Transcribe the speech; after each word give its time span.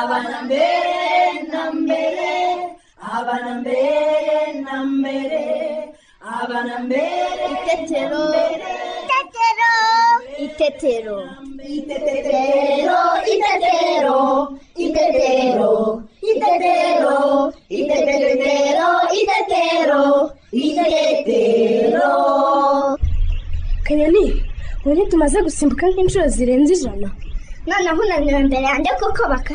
abana 0.00 0.36
mbere 0.46 0.96
na 1.52 1.62
mbere 1.72 2.32
abana 3.16 3.50
mbere 3.60 4.38
na 4.64 4.76
mbere 4.84 5.42
abana 6.40 6.74
mbere 6.86 7.44
Itetero. 7.54 8.22
Itetero. 10.44 11.18
Itetero, 11.74 13.00
itetero, 13.34 14.20
itetero, 14.84 15.72
itetero, 16.20 17.52
itetero, 17.70 18.88
itetero, 19.20 20.02
itetero. 20.52 22.10
kanyoni 23.86 24.24
ubu 24.86 25.02
tumaze 25.10 25.38
gusimbuka 25.46 25.84
nk'inshuro 25.90 26.26
zirenze 26.34 26.72
ijana 26.76 27.08
noneho 27.66 28.00
unaniwe 28.04 28.40
imbere 28.44 28.62
yanjye 28.68 28.90
kuko 29.00 29.22
baka 29.32 29.54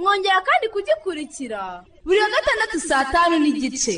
Mwongera 0.00 0.38
kandi 0.48 0.66
kugikurikira. 0.74 1.62
Buri 2.04 2.18
wa 2.24 2.30
gatandatu 2.34 2.76
saa 2.88 3.04
tanu 3.12 3.34
n'igice. 3.38 3.94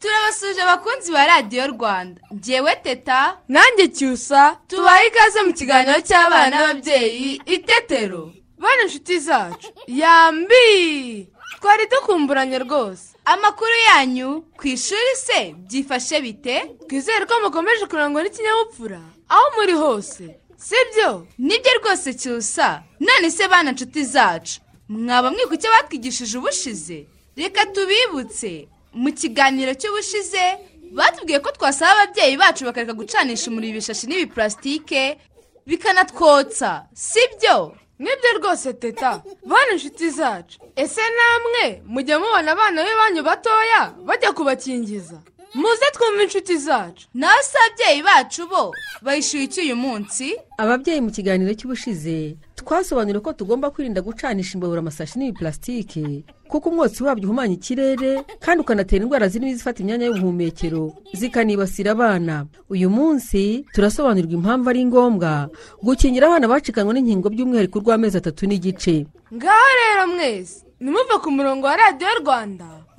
Turabasuje 0.00 0.62
abakunzi 0.62 1.12
ba 1.12 1.26
radiyo 1.26 1.66
rwanda. 1.66 2.20
Ngewe 2.34 2.74
teta. 2.82 3.38
Nanjye 3.48 3.88
cyusa. 3.96 4.56
Tubaye 4.68 5.06
ikaze 5.08 5.40
mu 5.46 5.52
kiganiro 5.52 6.00
cy'abana 6.08 6.50
n'ababyeyi 6.50 7.40
itetero 7.46 8.32
bane 8.62 8.82
inshuti 8.82 9.18
zacu. 9.18 9.68
Yambi! 9.86 11.28
Twari 11.60 11.86
dukumburanye 11.90 12.58
rwose 12.58 13.04
amakuru 13.24 13.70
yanyu 13.88 14.42
ku 14.58 14.66
ishuri 14.68 15.12
se 15.26 15.54
byifashe 15.68 16.20
bite? 16.22 16.56
Twizere 16.88 17.26
ko 17.26 17.34
mukomeje 17.42 17.86
kurangwa 17.86 18.22
n'ikinyabupfura. 18.22 19.00
Aho 19.28 19.46
muri 19.56 19.72
hose. 19.72 20.24
Sibyo? 20.56 21.26
Nibyo 21.38 21.70
rwose 21.78 22.14
cyusa. 22.14 22.82
None 23.00 23.30
se 23.30 23.48
bana 23.48 23.70
inshuti 23.70 24.04
zacu 24.04 24.60
mwaba 24.88 25.30
mwibuka 25.30 25.54
icyo 25.54 25.70
batwigishije 25.70 26.38
ubushize? 26.38 27.06
Reka 27.36 27.66
tubibutse. 27.66 28.68
Mu 28.92 29.12
kiganiro 29.12 29.72
cy'ubushize 29.74 30.44
batubwiye 30.92 31.38
ko 31.40 31.50
twasaba 31.52 31.92
ababyeyi 32.02 32.36
bacu 32.36 32.64
bakareka 32.64 32.92
gucanisha 32.92 33.46
umuriro 33.50 33.72
ibishashi 33.78 34.06
n'ibipulasitike 34.06 35.18
bikanatwotsa. 35.66 36.86
Sibyo? 36.94 37.76
Ni 38.00 38.10
byo 38.18 38.30
rwose 38.38 38.72
teta. 38.72 39.22
Bana 39.46 39.72
inshuti 39.72 40.10
zacu. 40.10 40.58
Ese 40.76 41.00
namwe 41.16 41.82
mujya 41.86 42.18
mubona 42.18 42.52
abana 42.52 42.82
b'banyu 42.84 43.22
batoya? 43.22 43.92
Bajya 44.06 44.32
kubakingiza. 44.32 45.18
Muze 45.54 45.84
twumve 45.92 46.22
inshuti 46.22 46.56
zacu. 46.58 47.06
Nawe 47.14 47.42
se 47.42 47.58
ababyeyi 47.58 48.02
bacu 48.02 48.46
bo. 48.48 48.72
Bayishyuye 49.02 49.44
iki 49.44 49.60
uyu 49.60 49.76
munsi? 49.76 50.36
Ababyeyi 50.58 51.00
mu 51.00 51.10
kiganiro 51.10 51.54
cy'ubushize 51.54 52.36
twasobanuriye 52.54 53.20
ko 53.24 53.32
tugomba 53.32 53.70
kwirinda 53.70 54.02
gucanisha 54.04 54.54
imbabura 54.54 54.78
amasashi 54.84 55.18
n'ibipulasitike 55.18 56.24
kuko 56.48 56.68
umwotsi 56.68 57.02
wabyo 57.04 57.24
uhumanya 57.24 57.54
ikirere 57.54 58.24
kandi 58.40 58.60
ukanatera 58.60 59.02
indwara 59.02 59.28
zirimo 59.28 59.50
izifata 59.52 59.80
imyanya 59.82 60.06
y'ubuhumekero 60.06 60.92
zikanibasira 61.14 61.90
abana. 61.96 62.46
Uyu 62.68 62.90
munsi 62.90 63.64
turasobanurirwa 63.74 64.34
impamvu 64.34 64.68
ari 64.70 64.84
ngombwa 64.84 65.48
gukingira 65.82 66.26
abana 66.28 66.48
bacikanywe 66.48 66.92
n'inkingo 66.94 67.28
by'umwihariko 67.32 67.78
rw'amezi 67.80 68.16
atatu 68.20 68.46
n'igice. 68.46 69.06
Ngaho 69.34 69.68
rero 69.80 70.06
mwese 70.12 70.66
nimuve 70.80 71.16
ku 71.22 71.30
murongo 71.30 71.66
wa 71.66 71.76
radiyo 71.76 72.10
rwanda. 72.20 72.79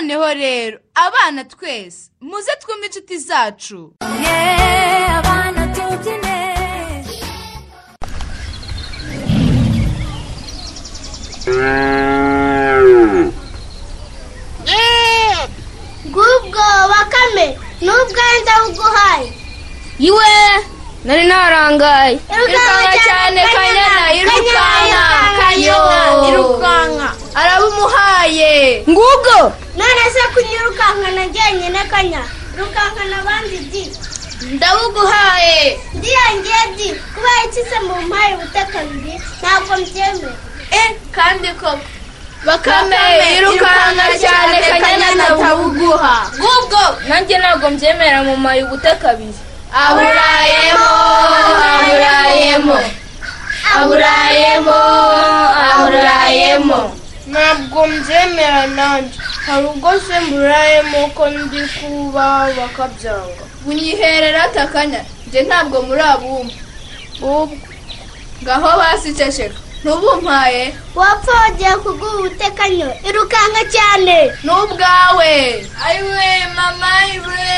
Noneho 0.00 0.28
rero 0.34 0.78
abana 0.94 1.44
twese 1.44 2.00
muze 2.28 2.52
twumve 2.60 2.86
inshuti 2.86 3.16
zacu. 3.28 3.80
Ngubwo 16.08 16.62
bakame 16.90 17.46
nubwo 17.84 18.20
wenda 18.30 18.54
uguhaye. 18.68 19.32
Iwe 19.98 20.32
nari 21.04 21.24
narangaye. 21.26 22.18
Irukanka 22.34 22.92
cyane, 23.06 23.40
Kanyana, 23.54 24.04
irukanka 24.18 25.02
Kanyana, 25.38 26.28
irukanka 26.28 27.08
arabumuhaye. 27.40 28.52
Ngubwo 28.90 29.36
none 29.80 30.04
se 30.14 30.22
kunyirukankana 30.34 31.22
njyenyine 31.24 31.80
kanya. 31.92 32.22
Rukankana 32.58 33.16
abandi 33.22 33.58
di. 33.72 33.84
Ndabuguhaye. 34.54 35.78
Ndiyangiye 35.94 36.62
di. 36.76 36.88
Kubera 37.14 37.40
iki 37.46 37.62
se 37.70 37.76
mu 37.86 37.94
mpaye 38.06 38.34
ubutaka 38.36 38.78
bibiri 38.88 39.20
ntabwo 39.40 39.72
mbyemera 39.80 40.34
e 40.70 40.82
kandi 41.16 41.48
koko 41.60 41.78
bakame 42.46 42.96
irukanka 43.36 44.04
cyane 44.22 44.56
kanyana 44.82 45.26
ntabuguha 45.36 46.14
ngubwo 46.38 46.82
nanjye 47.08 47.34
ntabwo 47.42 47.66
mbyemera 47.74 48.18
mu 48.26 48.34
mayi 48.44 48.62
ubute 48.64 48.92
kabiri 49.02 49.34
aburayemo 49.82 50.88
aburayemo. 51.74 52.76
Aburayemo 53.76 54.78
aburayemo. 55.70 56.80
Ntabwo 57.30 57.80
mbyemera 57.86 58.62
nanjye. 58.78 59.18
Hari 59.50 59.66
ubwo 59.66 59.90
se 60.00 60.20
mburayemo 60.20 61.00
ko 61.16 61.24
ndi 61.30 61.60
kuba 61.76 62.48
bakabyanga 62.58 63.44
bunyiherera 63.64 64.48
takanya 64.54 65.00
njye 65.26 65.40
ntabwo 65.42 65.82
muri 65.82 66.00
abumva 66.12 66.54
ubwo. 67.22 67.56
Ngaho 68.42 68.68
basiceceka 68.80 69.58
ntubumpaye? 69.84 70.74
Wapfa 70.94 71.32
wagiye 71.40 71.72
kuguha 71.84 72.14
ubutekanyo. 72.18 72.88
Irukanka 73.08 73.62
cyane. 73.74 74.16
N'ubwawe. 74.44 75.32
Ayiwe 75.84 76.30
mama 76.56 76.90
iwe 77.16 77.48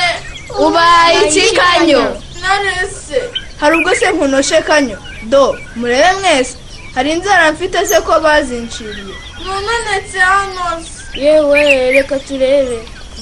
ubaye 0.59 1.19
ikikanyo 1.28 2.03
none 2.42 2.72
se 3.06 3.19
hari 3.60 3.76
ubwo 3.78 3.94
se 3.94 4.06
nkunoshe 4.12 4.59
kanyo? 4.62 4.98
Do 5.30 5.54
murebe 5.76 6.12
mwese. 6.20 6.56
Hari 6.94 7.12
inzara 7.12 7.53
mfite 7.53 7.86
se 7.86 8.00
ko 8.00 8.21
bazinciriye 8.21 9.15
nunanetse 9.44 10.18
hano 10.18 10.83
se. 10.83 11.02
Yewe 11.14 11.91
reka 11.92 12.18
turebe. 12.18 12.78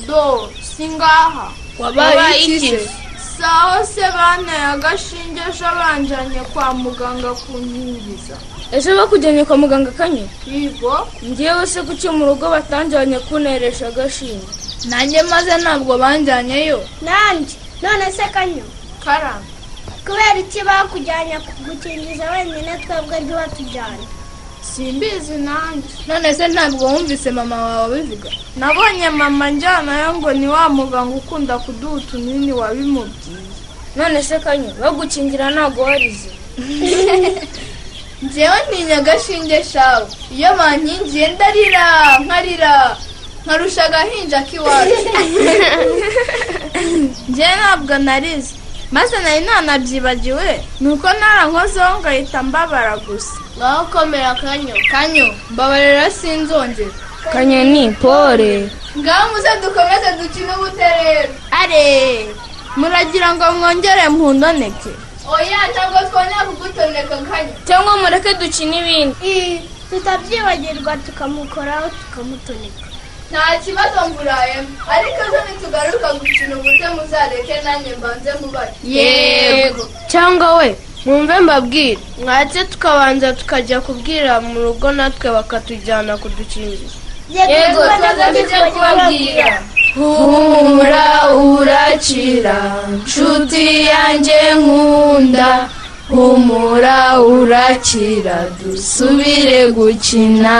Do 0.06 0.50
si 0.62 0.88
ngaha 0.88 1.52
Wabaye 1.78 2.40
iki? 2.44 2.60
se? 2.70 2.90
saho 3.38 3.84
se 3.87 4.00
banteye 4.00 4.64
agashinge 4.75 5.40
ejo 5.48 5.64
banjanye 5.78 6.40
kwa 6.52 6.75
muganga 6.75 7.31
kunkingiza 7.34 8.37
ejo 8.72 8.96
bakujyanye 8.96 9.44
kwa 9.44 9.56
muganga 9.56 9.90
kanye? 9.90 10.25
Yego. 10.46 11.08
Ngewe 11.25 11.66
se 11.66 11.82
kuki 11.82 12.08
mu 12.08 12.26
rugo 12.26 12.50
batanjyanye 12.50 13.19
kuneresha 13.19 13.88
agashinga 13.88 14.46
nanjye 14.88 15.22
maze 15.22 15.56
ntabwo 15.56 15.98
banjyanyeyo 15.98 16.81
nanjye. 17.02 17.56
None 17.82 18.12
se 18.12 18.22
kanyo 18.32 18.64
karame. 19.04 19.44
Kubera 20.04 20.38
iki 20.40 20.60
bakujyanye 20.64 21.36
gukingiza 21.66 22.31
wenyine 22.31 22.72
twebwe 22.84 23.20
ntibatujyane? 23.20 24.04
Simbizi 24.62 25.32
nanjye. 25.46 25.88
None 26.06 26.34
se 26.34 26.48
ntabwo 26.48 26.84
wumvise 26.86 27.30
mama 27.30 27.56
wawe 27.56 27.98
abivuga? 28.00 28.30
Nabonye 28.56 29.10
mama 29.10 29.50
njyanayo 29.50 30.14
ngo 30.14 30.32
ni 30.32 30.46
wa 30.48 30.68
muganga 30.68 31.16
ukunda 31.16 31.58
kuduha 31.58 31.94
utunini 31.94 32.52
wabimubwiye. 32.52 33.38
None 33.96 34.22
se 34.22 34.38
kanye 34.38 34.72
bagukingira 34.80 35.50
ntabwo 35.50 35.82
warize. 35.82 36.30
Njyewe 38.22 38.56
ntinya 38.68 38.96
agashinge 38.98 39.64
shawe. 39.64 40.06
Iyo 40.36 40.48
bankingiye 40.58 41.28
ndarira 41.34 41.84
nkarira 42.24 42.96
nkarusha 43.46 43.84
agahinja 43.84 44.42
k'iwacu. 44.42 45.00
Njyewe 47.28 47.54
ntabwo 47.60 47.98
narize. 47.98 48.54
Maze 48.90 49.18
nari 49.18 49.44
nanabyibagiwe 49.46 50.64
nuko 50.80 51.08
narankozeho 51.20 52.00
ngahita 52.00 52.42
mbabara 52.42 52.96
gusa. 52.96 53.32
Ngaho 53.60 53.84
komera 53.92 54.34
kanyo 54.40 54.74
kanyo 54.90 55.34
mbabarira 55.50 56.10
sinzongera. 56.10 56.90
Kanyoni 57.32 57.90
pole 58.00 58.70
ngaho 58.98 59.24
muze 59.32 59.50
dukomeze 59.62 60.08
dukine 60.18 60.52
ubuterero 60.56 61.28
are 61.60 62.26
muragira 62.76 63.34
ngo 63.34 63.52
mwongere 63.52 64.08
mpundoneke 64.08 64.90
oya 65.28 65.60
ntabwo 65.72 65.98
twongera 66.08 66.44
kugutoneka 66.48 67.16
kanyo 67.28 67.52
cyangwa 67.68 67.96
mureke 68.00 68.34
dukine 68.40 68.78
ibindi. 68.80 69.60
Tutabyibagirwa 69.90 70.96
tukamukoraho 70.96 71.88
tukamutoneka. 71.90 72.84
Nta 73.30 73.58
kibazo 73.64 74.08
mburayemo 74.08 74.68
ariko 74.88 75.20
ejo 75.26 75.40
nitugaruka 75.46 76.08
gukina 76.14 76.56
ubute 76.56 76.88
muzareke 76.96 77.54
nanjye 77.64 77.96
mbanze 77.96 78.30
mubaye 78.40 78.72
yego 78.84 79.84
cyangwa 80.08 80.54
we 80.56 80.76
mwumve 81.05 81.35
mbabwire. 81.44 81.99
Mwatse 82.23 82.61
tukabanza 82.70 83.29
tukajya 83.38 83.79
kubwira 83.87 84.32
mu 84.47 84.55
rugo 84.64 84.87
natwe 84.99 85.29
bakatujyana 85.37 86.12
kudukingiza. 86.23 86.97
Yego 87.52 87.82
tujye 88.35 88.58
kubabwira. 88.73 89.55
humura 89.97 91.06
urakira 91.50 92.56
nshuti 93.02 93.64
yanjye 93.93 94.38
nkunda. 94.61 95.50
Humura 96.12 96.99
urakira 97.35 98.37
dusubire 98.61 99.61
gukina. 99.76 100.56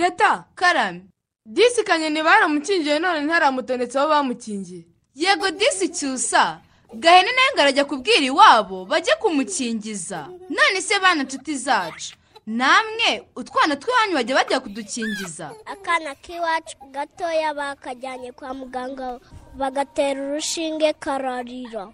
Teta 0.00 0.44
karame 0.54 1.00
disi 1.46 1.84
kanyoni 1.84 2.22
baramukingiye 2.22 2.98
none 2.98 3.20
ntaramutonetse 3.20 3.98
aho 3.98 4.08
bamukingiye. 4.08 4.84
Yego 5.14 5.50
disi 5.50 5.88
cyusa. 5.88 6.60
Gahene 6.94 7.28
nawe 7.32 7.50
ngo 7.52 7.60
arajya 7.62 7.84
kubwira 7.84 8.24
iwabo 8.26 8.84
bajye 8.84 9.14
kumukingiza. 9.20 10.28
None 10.48 10.80
se 10.80 10.98
bana 10.98 11.22
nshuti 11.22 11.56
zacu. 11.56 12.16
Namwe 12.46 13.28
utwana 13.36 13.76
tw'iwanyu 13.76 14.14
bajya 14.14 14.34
bajya 14.36 14.60
kudukingiza. 14.60 15.52
Akana 15.66 16.14
k'iwacu 16.14 16.76
gatoya 16.90 17.54
bakajyanye 17.54 18.32
kwa 18.32 18.54
muganga 18.54 19.20
bagatera 19.54 20.20
urushinge 20.22 20.92
kararira 20.92 21.92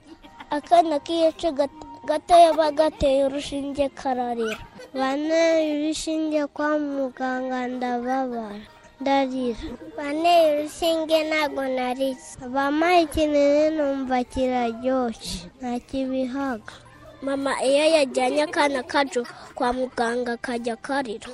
akana 0.50 0.98
k'iwacu 1.00 1.52
gatoya 2.08 2.52
bagateye 2.60 3.24
urushinge 3.26 3.88
kararira. 3.88 4.58
Baneye 4.94 5.78
urushinge 5.78 6.46
kwa 6.46 6.78
muganga 6.78 7.66
ndababara. 7.68 8.60
Ndarira. 9.00 9.58
Baneye 9.96 10.46
urushinge 10.60 11.16
ntabwo 11.28 11.62
narize. 11.76 12.38
Bampaye 12.54 13.02
ikinini 13.02 13.70
numva 13.76 14.24
kiraryoshye. 14.24 15.50
Nta 15.60 15.72
kibihaga. 15.88 16.72
Mama 17.22 17.52
iyo 17.64 17.84
yajyanye 17.96 18.42
akana 18.42 18.82
kacu 18.82 19.26
kwa 19.54 19.72
muganga 19.72 20.36
kajya 20.36 20.76
karira. 20.76 21.28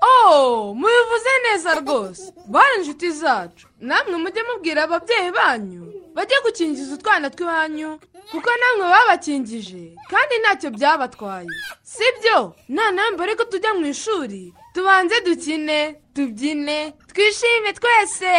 Oh 0.00 0.74
mubivuze 0.74 1.30
neza 1.44 1.74
rwose. 1.80 2.32
Bana 2.46 2.74
inshuti 2.78 3.10
zacu. 3.10 3.66
Namwe 3.80 4.16
mujye 4.16 4.42
mubwira 4.42 4.82
ababyeyi 4.84 5.30
banyu 5.38 5.82
bajye 6.14 6.36
gukingiza 6.44 6.94
utwana 6.94 7.30
tw'iwanyu 7.30 7.98
kuko 8.30 8.50
namwe 8.60 8.86
babakingije 8.94 9.82
kandi 10.10 10.34
ntacyo 10.42 10.68
byabatwaye. 10.76 11.48
Sibyo? 11.82 12.54
Noneho 12.68 13.10
mbere 13.16 13.32
ko 13.38 13.44
tujya 13.44 13.72
mu 13.74 13.86
ishuri. 13.86 14.52
Tubanze 14.74 15.20
dukine 15.26 15.78
tubyine 16.14 16.92
twishime 17.10 17.70
twese. 17.78 18.34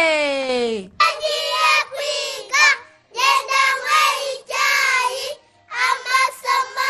Agiye 1.08 1.70
kwiga 1.92 2.64
genda 3.16 3.62
nyweye 3.82 4.26
icyayi 4.38 5.26
amasomo 5.84 6.86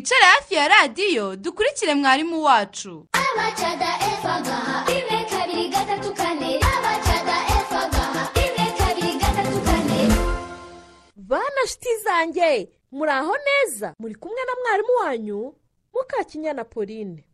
twicare 0.00 0.24
hafi 0.24 0.54
ya 0.54 0.68
radiyo. 0.68 1.36
Dukurikire 1.36 1.94
mwarimu 1.94 2.42
wacu. 2.44 3.06
Abacada 3.12 3.86
efagaha 4.12 4.84
rimwe 4.88 5.24
kabiri 5.30 5.68
gatatu 5.68 6.14
kane. 6.14 6.56
Abacada 6.56 7.36
efagaha 7.60 8.30
rimwe 8.34 8.72
kabiri 8.78 9.12
gatatu 9.18 9.60
kane. 9.64 10.08
Bana 11.16 11.66
shiti 11.66 11.88
zanjye 12.04 12.70
muri 12.92 13.10
aho 13.10 13.34
neza? 13.36 13.94
Muri 13.98 14.14
kumwe 14.14 14.40
na 14.46 14.52
mwarimu 14.62 14.92
wanyu 15.04 15.54
mukakinyana 15.94 16.64
pauline. 16.64 17.24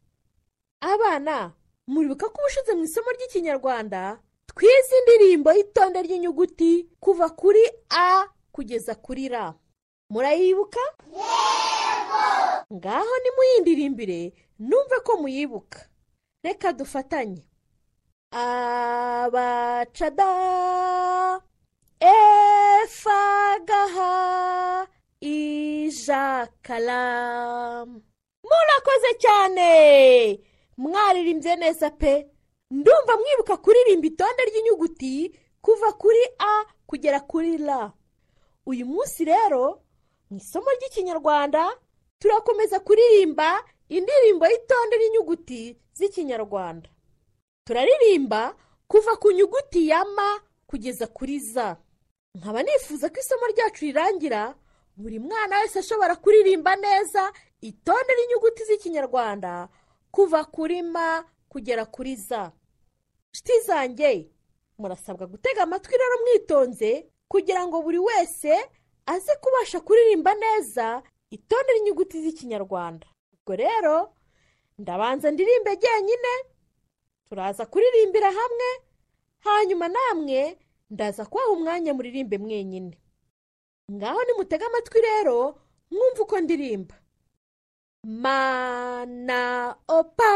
Abana 0.80 1.52
muribuka 1.86 2.28
ko 2.28 2.40
ubushize 2.40 2.74
mu 2.74 2.84
isomo 2.84 3.10
ry'ikinyarwanda 3.10 4.18
twize 4.46 4.94
indirimbo 4.98 5.52
y'itonde 5.52 6.02
ry'inyuguti 6.02 6.86
kuva 7.00 7.28
kuri 7.30 7.60
a 7.90 8.24
kugeza 8.52 8.94
kuri 8.94 9.28
ra 9.28 9.54
murayibuka? 10.14 10.80
Ngaho 12.74 13.14
nimuyindirimbire 13.22 14.32
numve 14.58 14.96
ko 15.04 15.16
muyibuka. 15.18 15.90
Reka 16.42 16.72
dufatanye. 16.72 17.42
Abacada 18.30 20.30
efagaha 23.24 24.12
ijakaramu 26.64 28.02
murakoze 28.44 29.14
cyane! 29.18 30.40
Mwaririmbye 30.76 31.56
neza 31.56 31.90
pe. 31.90 32.26
Ndumva 32.70 33.16
mwibuka 33.16 33.56
kuririmba 33.56 34.06
itonde 34.06 34.42
ry'inyuguti 34.44 35.34
kuva 35.62 35.92
kuri 35.92 36.18
a 36.38 36.64
kugera 36.86 37.20
kuri 37.20 37.56
ra 37.56 37.92
uyu 38.66 38.86
munsi 38.86 39.24
rero 39.24 39.82
mu 40.34 40.40
isomo 40.42 40.66
ry'ikinyarwanda 40.80 41.62
turakomeza 42.18 42.80
kuririmba 42.82 43.62
indirimbo 43.88 44.44
y'itonde 44.50 44.94
ry'inyuguti 44.98 45.78
z'ikinyarwanda. 45.94 46.90
Turaririmba 47.66 48.56
kuva 48.90 49.14
ku 49.16 49.30
nyuguti 49.30 49.88
ya 49.88 50.02
ma 50.04 50.40
kugeza 50.66 51.06
kuri 51.06 51.38
za 51.38 51.76
nkaba 52.34 52.62
nifuza 52.66 53.08
ko 53.14 53.20
isomo 53.22 53.46
ryacu 53.46 53.84
rirangira 53.86 54.54
buri 54.96 55.18
mwana 55.22 55.58
wese 55.62 55.78
ashobora 55.78 56.16
kuririmba 56.18 56.76
neza 56.76 57.30
itonde 57.62 58.10
ry'inyuguti 58.18 58.64
z'ikinyarwanda 58.66 59.68
kuva 60.10 60.44
kuri 60.50 60.82
ma 60.82 61.22
kugera 61.48 61.86
kuri 61.86 62.16
za 62.16 62.50
nshuti 63.30 63.54
zanjye 63.66 64.10
murasabwa 64.78 65.26
gutega 65.30 65.62
amatwi 65.62 65.94
rero 65.94 66.16
mwitonze 66.26 67.06
kugira 67.30 67.62
ngo 67.66 67.82
buri 67.86 67.98
wese 67.98 68.50
aze 69.06 69.32
kubasha 69.42 69.80
kuririmba 69.80 70.34
neza 70.34 71.02
itonde 71.30 71.70
ry'inyuguti 71.72 72.22
z'ikinyarwanda. 72.22 73.06
Ubwo 73.34 73.52
rero 73.56 74.14
ndabanza 74.78 75.30
ndirimbe 75.30 75.76
jyenyine 75.76 76.32
turaza 77.28 77.66
kuririmbira 77.66 78.30
hamwe 78.32 78.68
hanyuma 79.46 79.88
namwe 79.88 80.58
ndaza 80.90 81.24
kubaha 81.26 81.50
umwanya 81.50 81.94
muririmbe 81.94 82.38
mwenyine. 82.38 82.98
Ngaho 83.92 84.20
nimutege 84.24 84.64
amatwi 84.64 85.00
rero 85.00 85.60
mwumve 85.90 86.20
uko 86.22 86.40
ndirimba. 86.40 86.94
Mana 88.04 89.76
opa 89.88 90.32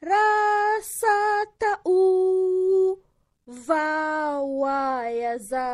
rasata 0.00 1.80
u 1.84 2.98
vawayaza 3.66 5.64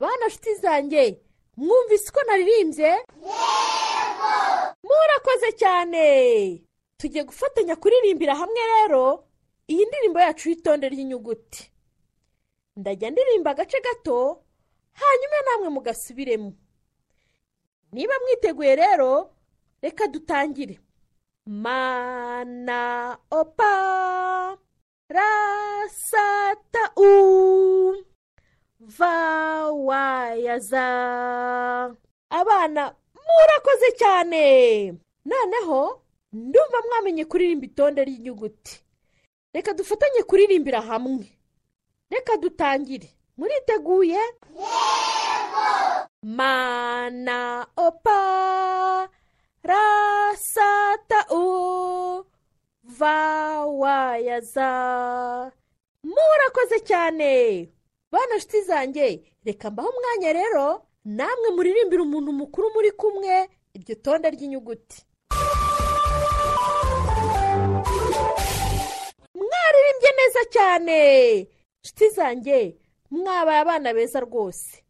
bana 0.00 0.26
nshuti 0.26 0.54
zanjye 0.54 1.20
mwumvise 1.56 2.10
uko 2.10 2.20
naririmbye 2.26 2.90
murakoze 4.84 5.52
cyane. 5.60 6.04
Tugiye 6.96 7.24
gufatanya 7.24 7.76
kuririmbira 7.76 8.34
hamwe 8.34 8.60
rero. 8.74 9.24
Iyi 9.68 9.84
ndirimbo 9.86 10.20
yacu 10.20 10.48
y'itonde 10.48 10.88
ry'inyuguti. 10.88 11.72
Ndajya 12.76 13.10
ndirimba 13.10 13.50
agace 13.50 13.80
gato 13.80 14.44
hanyuma 14.92 15.36
namwe 15.46 15.68
mugasubiremo. 15.68 16.52
Niba 17.92 18.14
mwiteguye 18.22 18.76
rero 18.76 19.34
reka 19.82 20.06
dutangire. 20.06 20.80
Mana 21.46 23.18
opa! 23.30 24.58
Rasata 25.14 26.82
u 26.96 27.94
vawayaza 28.98 30.86
abana 32.30 32.82
murakoze 33.14 33.88
cyane. 33.98 34.42
Noneho 35.24 36.02
ndumva 36.32 36.78
mwamenye 36.88 37.24
kuririmba 37.24 37.66
itonde 37.66 38.04
ry'inyuguti. 38.04 38.84
Reka 39.54 39.72
dufatanye 39.72 40.22
kuririmbira 40.22 40.80
hamwe. 40.80 41.26
Reka 42.10 42.36
dutangire. 42.36 43.08
Muriteguye? 43.36 44.20
Mana 46.22 47.66
opa. 47.76 49.08
Rasata 49.62 51.26
u 51.30 52.23
vawayaza 53.04 54.68
murakoze 56.04 56.78
cyane. 56.88 57.68
Bana 58.12 58.36
nshuti 58.36 58.62
zanjye 58.62 59.22
reka 59.44 59.70
mbaho 59.70 59.88
umwanya 59.90 60.32
rero 60.32 60.86
namwe 61.04 61.48
muririmbira 61.56 62.02
umuntu 62.02 62.32
mukuru 62.32 62.66
muri 62.74 62.90
kumwe 63.00 63.48
iryo 63.76 63.94
tonde 64.04 64.30
ry'inyuguti. 64.30 64.98
Mwaririmbye 69.34 70.10
neza 70.18 70.40
cyane. 70.54 70.98
Nshuti 71.84 72.08
zanjye 72.16 72.76
mwabaye 73.10 73.58
abana 73.60 73.94
beza 73.94 74.20
rwose. 74.20 74.82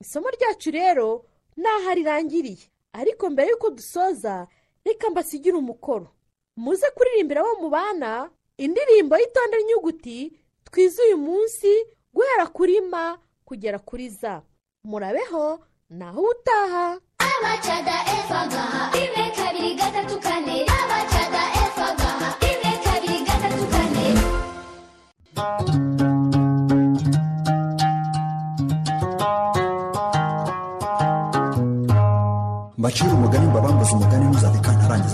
Isomo 0.00 0.28
ryacu 0.30 0.70
rero 0.70 1.08
ntaho 1.56 1.90
rirangiriye. 1.94 2.66
Ariko 2.92 3.30
mbere 3.30 3.48
y'uko 3.50 3.70
dusoza 3.70 4.46
reka 4.84 5.10
mbasigire 5.10 5.56
umukoro. 5.56 6.08
Muze 6.56 6.86
kuririmbira 6.96 7.40
abo 7.40 7.54
mu 7.62 7.68
bana 7.70 8.30
indirimbo 8.58 9.16
y'itonde 9.16 9.56
ry'inyuguti 9.56 10.32
twize 10.64 11.02
uyu 11.02 11.18
munsi 11.18 11.70
guhera 12.14 12.46
kuri 12.46 12.80
ma 12.80 13.18
kugera 13.44 13.78
kuri 13.78 14.08
za. 14.08 14.42
Murabeho 14.84 15.64
naho 15.90 16.20
utaha 16.22 17.00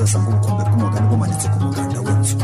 kantarangiza 0.09 0.17
asanga 0.17 0.29
ubukombe 0.31 0.63
bw'umugani 0.65 1.07
bumanitse 1.09 1.49
ku 1.53 1.59
muganda 1.65 1.99
w'inzu. 2.01 2.37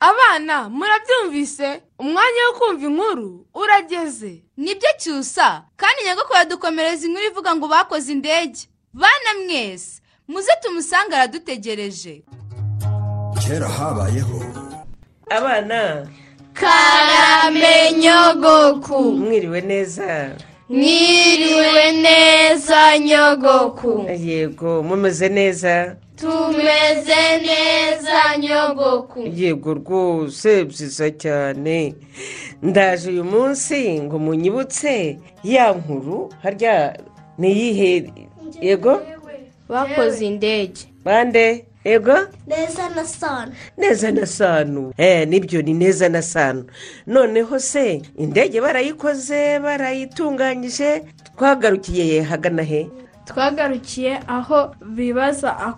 Abana 0.00 0.68
murabyumvise? 0.68 1.82
Umwanya 1.98 2.40
wo 2.46 2.52
kumva 2.58 2.86
inkuru 2.86 3.46
urageze. 3.54 4.42
Nibyo 4.56 4.88
cyusa. 4.98 5.62
Kandi 5.76 6.04
nyagakuru 6.04 6.38
yadukomereza 6.38 7.06
inkuru 7.06 7.26
ivuga 7.26 7.54
ngo 7.56 7.66
bakoze 7.68 8.12
indege. 8.12 8.60
Bana 8.92 9.30
mwese 9.46 10.00
muze 10.28 10.52
tumusange 10.62 11.14
aradutegereje. 11.14 12.22
Kera 13.42 13.68
habayeho. 13.68 14.38
Abana. 15.30 16.06
Karame 16.52 17.92
nyogoku 17.92 19.02
mwiriwe 19.02 19.60
neza. 19.60 20.36
Mwiriwe 20.72 21.92
neza 21.92 22.98
nyogoku. 22.98 24.06
Yego 24.24 24.82
mumeze 24.82 25.28
neza. 25.28 25.96
Tumeze 26.16 27.20
neza 27.48 28.38
nyogoku. 28.38 29.20
Yego 29.36 29.74
rwose 29.74 30.64
byiza 30.64 31.10
cyane. 31.10 31.94
Ndaje 32.62 33.10
uyu 33.10 33.24
munsi 33.24 34.00
ngo 34.00 34.18
munyibutse 34.18 35.18
ya 35.44 35.72
nkuru 35.72 36.32
harya 36.42 36.96
ni 37.38 37.52
iyihe? 37.52 38.10
Yego? 38.60 39.00
Bakoze 39.68 40.26
indege. 40.26 40.80
Bande? 41.04 41.64
Yego 41.84 42.14
neza 42.46 42.88
na 42.96 43.04
sano 43.04 43.52
neza 43.78 44.10
na 44.12 44.26
sanu 44.26 44.92
eh 44.96 45.28
ni 45.28 45.40
byo 45.40 45.62
ni 45.62 45.74
neza 45.74 46.08
na 46.08 46.22
sanu 46.22 46.64
noneho 47.06 47.58
se 47.58 48.02
indege 48.18 48.60
barayikoze 48.60 49.58
barayitunganyije 49.60 51.02
twagarukiye 51.36 52.22
hagana 52.22 52.62
he? 52.62 52.88
Twagarukiye 53.24 54.18
aho 54.26 54.74
bibaza 54.86 55.74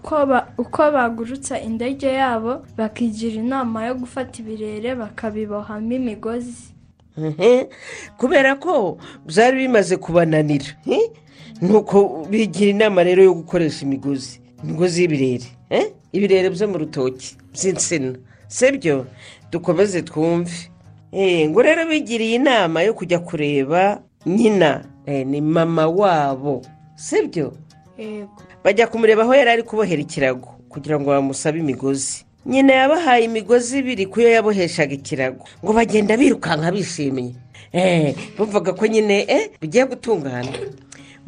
uko 0.59 0.91
bagurutsa 0.93 1.61
indege 1.61 2.07
yabo 2.13 2.67
bakigira 2.77 3.35
inama 3.43 3.87
yo 3.87 3.95
gufata 3.95 4.39
ibirere 4.43 4.95
bakabibohamo 4.95 5.93
imigozi. 5.95 6.73
Kubera 8.17 8.55
ko 8.57 8.99
byari 9.27 9.57
bimaze 9.57 9.97
kubananira 9.97 10.65
nuko 11.63 12.27
bigira 12.31 12.71
inama 12.71 13.03
rero 13.05 13.23
yo 13.25 13.35
gukoresha 13.35 13.85
imigozi. 13.87 14.41
Imigozi 14.65 15.03
y'ibirere 15.03 15.47
eh? 15.71 15.87
ibirere 16.13 16.51
byo 16.51 16.69
mu 16.69 16.79
rutoki. 16.79 17.37
By'insina 17.53 18.17
sibyo? 18.49 19.07
Dukomeze 19.51 20.03
twumve. 20.03 20.53
Eh, 21.13 21.49
ngo 21.49 21.63
rero 21.63 21.87
bigiriye 21.87 22.35
inama 22.37 22.83
yo 22.83 22.95
kujya 22.95 23.19
kureba 23.19 24.03
nyina 24.27 24.85
eh, 25.07 25.27
ni 25.27 25.41
mama 25.41 25.87
wabo. 25.89 26.63
Sibyo? 26.97 27.53
Bajya 28.65 28.87
kumureba 28.87 29.23
aho 29.23 29.35
yari 29.35 29.51
ari 29.51 29.63
kubohera 29.63 30.03
ikirago 30.03 30.49
kugira 30.69 31.01
ngo 31.01 31.11
bamusabe 31.11 31.59
imigozi. 31.59 32.25
Nyina 32.47 32.73
yabahaye 32.73 33.25
imigozi 33.25 33.79
ibiri 33.79 34.07
ku 34.07 34.21
yo 34.21 34.29
yaboheshaga 34.29 34.95
ikirago. 34.95 35.45
Ngo 35.65 35.73
bagenda 35.73 36.17
birukanka 36.17 36.73
bishimye. 36.73 37.35
Eh, 37.73 38.15
bumvaga 38.39 38.73
ko 38.73 38.87
nyine 38.87 39.25
eh, 39.29 39.51
bigiye 39.61 39.85
gutungana. 39.87 40.51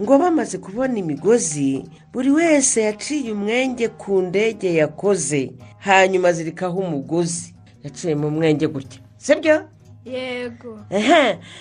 Ngo 0.00 0.18
bamaze 0.18 0.58
kubona 0.58 0.98
imigozi 0.98 1.84
buri 2.12 2.30
wese 2.30 2.82
yaciye 2.82 3.32
umwenge 3.32 3.88
ku 3.88 4.22
ndege 4.22 4.74
yakoze 4.74 5.52
hanyuma 5.78 6.28
azirikaho 6.28 6.78
umugozi. 6.80 7.54
Yaciye 7.84 8.14
mu 8.14 8.30
mwenge 8.30 8.66
gutya. 8.68 9.00
Sibyo? 9.16 9.68
Yego. 10.04 10.78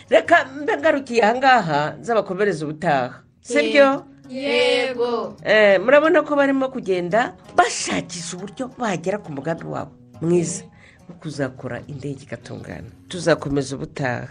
Reka 0.10 0.46
mbe 0.62 0.78
ngarukiye 0.78 1.24
ahangaha 1.24 1.96
nzabakomereza 2.00 2.66
ubutaha. 2.66 3.24
Sibyo? 3.42 4.06
Yego. 4.30 5.38
Eh, 5.44 5.82
murabona 5.82 6.22
ko 6.22 6.36
barimo 6.36 6.70
kugenda 6.70 7.34
bashakisha 7.56 8.38
uburyo 8.38 8.68
bagera 8.78 9.18
ku 9.18 9.32
mugambi 9.32 9.66
wabo 9.66 9.92
mwiza 10.22 10.64
wo 11.10 11.16
kuzakora 11.22 11.82
indege 11.88 12.24
igatungana. 12.24 12.90
Tuzakomeza 13.08 13.76
ubutaha. 13.76 14.28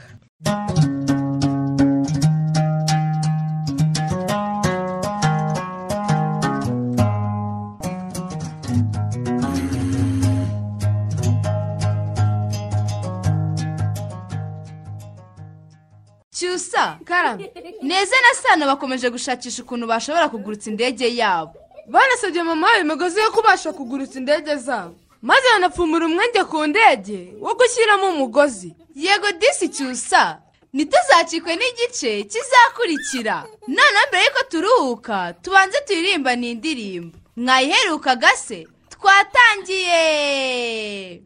Cyusa 16.75 16.99
karame. 17.05 17.51
Neza 17.83 18.17
na 18.23 18.35
sano 18.43 18.67
bakomeje 18.67 19.11
gushakisha 19.11 19.63
ukuntu 19.63 19.87
bashobora 19.87 20.29
kugurutsa 20.29 20.71
indege 20.71 21.17
yabo. 21.17 21.55
Banasabye 21.87 22.43
mama 22.43 22.67
wabo 22.67 22.81
imigozi 22.81 23.21
yo 23.21 23.31
kubasha 23.31 23.73
kugurutsa 23.73 24.19
indege 24.19 24.57
zabo. 24.57 24.95
Maze 25.23 25.49
banapfumura 25.53 26.07
umwenge 26.07 26.45
ku 26.45 26.67
ndege 26.67 27.33
wo 27.41 27.55
gushyiramo 27.55 28.09
umugozi. 28.09 28.75
Yego 28.95 29.33
disi 29.33 29.69
cyusa 29.69 30.39
ntituzacikwe 30.73 31.57
n'igice 31.57 32.23
kizakurikira. 32.25 33.45
Noneho 33.69 34.07
mbere 34.09 34.25
y'uko 34.25 34.43
turuhuka 34.51 35.33
tubanze 35.43 35.79
turirimba 35.87 36.37
ni 36.37 36.51
indirimbo 36.51 37.19
mwayiherukaga 37.37 38.37
se 38.37 38.67
twatangiye! 38.91 41.23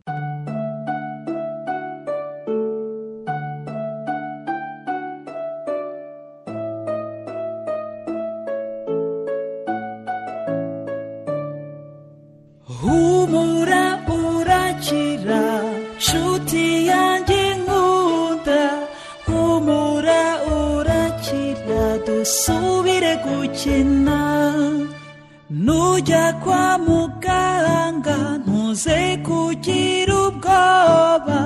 Urakira 14.79 15.43
nshuti 15.99 16.87
yanjye 16.91 17.43
nkunda 17.63 18.63
humura 19.27 20.23
urakira 20.59 21.83
dusubire 22.07 23.13
gukina 23.25 24.21
nujya 25.51 26.33
kwa 26.43 26.79
muganga 26.87 28.19
ntuze 28.47 28.99
kugira 29.27 30.15
ubwoba 30.29 31.41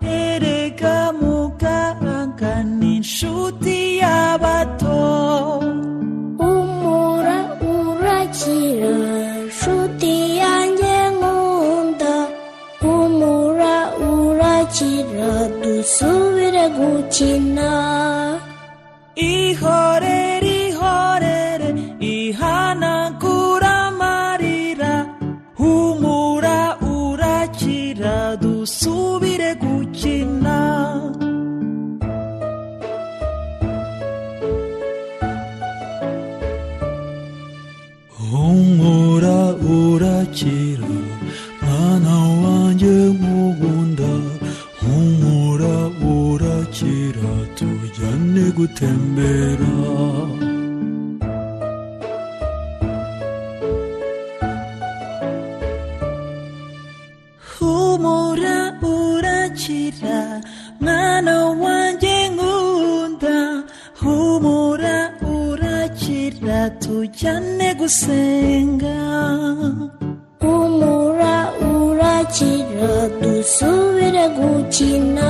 erega 0.00 1.12
muganga 1.20 2.52
ni 2.78 2.96
inshuti 2.96 3.51
gukina 17.12 18.01
tujyane 48.82 48.90
gutembera 48.90 49.70
humura 57.58 58.58
urakira 58.82 60.40
mwana 60.80 61.34
wanjye 61.62 62.14
nkunda 62.34 63.36
humura 64.00 64.96
urakira 65.36 66.60
tujyane 66.82 67.68
gusenga. 67.80 68.96
Humura 70.42 71.36
urakira 71.72 72.92
dusubire 73.20 74.24
gukina 74.36 75.28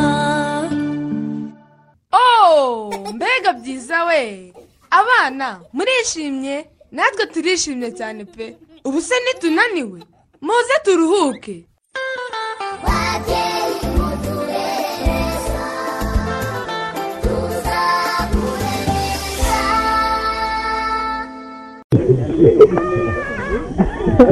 byiza 3.62 3.98
we. 4.08 4.52
Abana 5.00 5.48
murishimye? 5.76 6.56
Natwe 6.96 7.24
turishimye 7.32 7.88
cyane 7.98 8.22
pe. 8.34 8.46
Ubu 8.86 8.98
se 9.08 9.14
nitunaniwe. 9.24 9.98
Muze 10.46 10.76
turuhuke. 10.84 11.54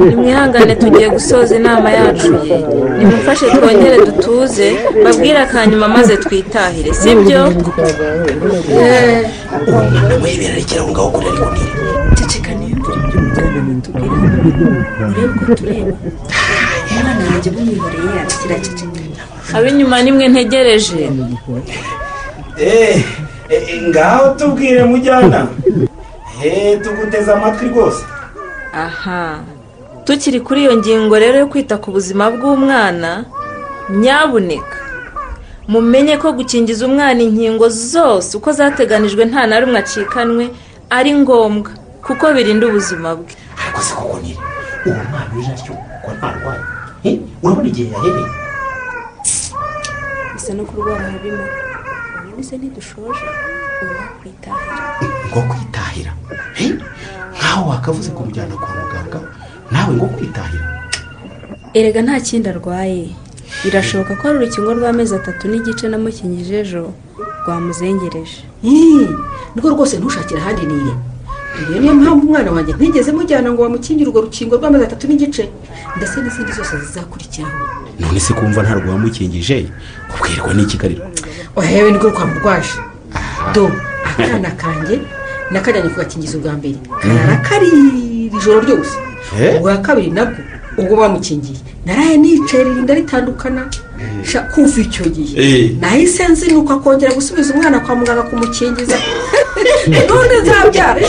Nimwihangane 0.09 0.73
tugiye 0.81 1.07
gusoza 1.15 1.51
inama 1.55 1.89
yacu. 1.99 2.29
Ye 2.47 2.57
nimufashe 2.97 3.45
twongere 3.55 3.97
dutuze 4.05 4.67
babwire 5.03 5.39
akanyuma 5.45 5.87
maze 5.95 6.13
twitahire 6.23 6.89
sibyo 6.93 7.41
ab'inyuma 19.55 19.95
nimwe 20.03 20.25
ntegereje. 20.31 21.01
Eh, 22.61 22.95
eh, 23.53 23.81
ngaho 23.87 24.25
tubwire 24.37 24.81
mujyana. 24.91 25.39
Eh, 26.43 26.79
tuguteze 26.83 27.29
amatwi 27.31 27.65
rwose. 27.71 28.01
Aha. 28.85 29.23
Tukiri 30.05 30.39
kuri 30.41 30.61
iyo 30.63 30.73
ngingo 30.77 31.15
rero 31.19 31.37
yo 31.39 31.47
kwita 31.47 31.77
ku 31.77 31.91
buzima 31.91 32.29
bw'umwana 32.33 33.25
nyabuneka 33.89 34.77
mumenye 35.67 36.17
ko 36.17 36.33
gukingiza 36.33 36.85
umwana 36.89 37.21
inkingo 37.21 37.69
zose 37.69 38.29
uko 38.37 38.49
zateganijwe 38.51 39.23
nta 39.29 39.47
na 39.47 39.59
rumwe 39.61 39.79
acikanwe 39.79 40.45
ari 40.89 41.11
ngombwa 41.21 41.71
kuko 42.05 42.23
birinda 42.35 42.65
ubuzima 42.67 43.15
bwe. 43.15 43.29
Ariko 43.61 43.79
se 43.85 43.93
koko 43.95 44.17
nire 44.19 44.39
uwo 44.85 45.01
mwana 45.09 45.29
uje 45.37 45.51
atyo 45.53 45.73
ko 46.03 46.09
ntarwaye. 46.17 46.61
Eh, 47.05 47.15
urabona 47.43 47.67
igihe 47.69 47.87
yahebeye 47.93 48.29
bisa 50.33 50.51
no 50.53 50.63
kurwara 50.65 51.05
habimo 51.13 51.45
ubundi 52.25 52.43
se 52.43 52.57
ntidushoje 52.57 53.25
ubu 53.81 53.93
wakwitahira 54.01 54.75
ngo 55.29 55.39
kwitahira? 55.49 56.11
Eh, 56.59 56.71
nkaho 57.37 57.69
wakavuze 57.69 58.09
kumujyana 58.11 58.55
kwa 58.61 58.69
muganga 58.81 59.19
nawe 59.71 59.93
ngo 59.95 60.05
kwitahira. 60.05 60.67
Erega 61.73 62.01
nta 62.01 62.19
kindi 62.19 62.49
arwaye. 62.49 63.09
Birashoboka 63.63 64.15
ko 64.15 64.23
ari 64.27 64.37
urukingo 64.37 64.73
rw'amezi 64.73 65.15
atatu 65.15 65.47
n'igice 65.47 65.85
namukingije 65.87 66.59
ejo 66.63 66.83
rwamuzengereje. 67.45 68.41
Nirwo 69.53 69.69
rwose 69.73 69.97
ntushakire 69.97 70.39
ahandi 70.41 70.65
nire 70.65 70.93
iyo 71.69 71.79
niyo 71.81 71.93
mpamvu 71.93 72.23
umwana 72.27 72.51
wanjye 72.55 72.73
ntigeze 72.73 73.11
mujyana 73.11 73.51
ngo 73.51 73.61
bamukingire 73.67 74.07
urwo 74.09 74.21
rukingo 74.25 74.55
rw'amezi 74.55 74.83
atatu 74.87 75.03
n'igice. 75.07 75.43
Ndetse 75.97 76.15
n'izindi 76.23 76.51
zose 76.57 76.73
zizakurikiraho. 76.83 77.57
None 77.99 78.19
se 78.19 78.31
kumva 78.33 78.63
nta 78.63 78.73
rwamukingije? 78.79 79.57
Ubwirwa 80.15 80.51
n'iki 80.55 80.77
karira 80.81 81.05
ohewe 81.59 81.91
nirwo 81.91 82.09
rwamurwaje 82.13 82.75
do 83.53 83.67
akana 84.09 84.51
kanjye 84.61 84.95
nakajyanye 85.51 85.89
ku 85.91 85.97
gakingizo 85.99 86.37
bwa 86.39 86.53
mbere. 86.59 86.77
Karara 87.01 87.35
karira 87.47 87.77
ijoro 88.37 88.59
ryose? 88.65 88.95
Ubwa 89.57 89.77
kabiri 89.77 90.11
nabwo 90.11 90.39
ubwo 90.77 90.95
bamukingiye. 91.01 91.59
Naraye 91.85 92.17
nicaye 92.17 92.63
ririnda 92.63 92.93
ritandukana 92.93 93.61
kuva 94.53 94.81
icyo 94.81 95.05
gihe. 95.15 95.33
Eh. 95.41 95.71
nahise 95.81 96.27
nzinuka 96.27 96.75
kongera 96.75 97.11
gusubiza 97.13 97.53
umwana 97.53 97.79
kwa 97.79 97.95
muganga 97.95 98.23
kumukingiza. 98.23 98.97
None 100.09 100.35
nzabyara. 100.41 101.01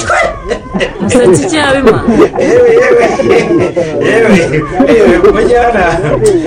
Musatsi 1.00 1.42
iki 1.42 1.56
yabima 1.56 2.04
yewe 4.88 5.18
mujyana. 5.34 5.84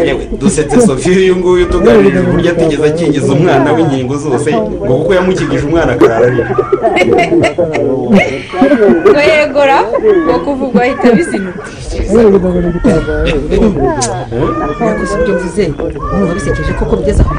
Yewe 0.06 0.24
dusetse 0.40 0.82
sofiya 0.82 1.18
uyu 1.18 1.36
nguyu 1.36 1.66
tuganirije 1.66 2.20
uburyo 2.20 2.50
atigeze 2.52 2.86
akingiza 2.88 3.34
umwana 3.34 3.68
w'inkingo 3.76 4.16
zose 4.18 4.50
ngo 4.86 4.94
kuko 4.98 5.12
yamukingije 5.18 5.64
umwana 5.66 5.92
akarara 5.96 6.26
arira 6.28 6.50
ngo 9.10 9.22
yegora 9.30 9.78
ngo 10.26 10.36
kuvugwa 10.46 10.82
ahita 10.84 11.08
bizinuka 11.16 11.64
yakoze 14.88 15.14
ibyo 15.20 15.34
mvuze 15.36 15.64
bisekeje 16.36 16.74
koko 16.80 16.96
bigeze 17.00 17.22
aho? 17.24 17.36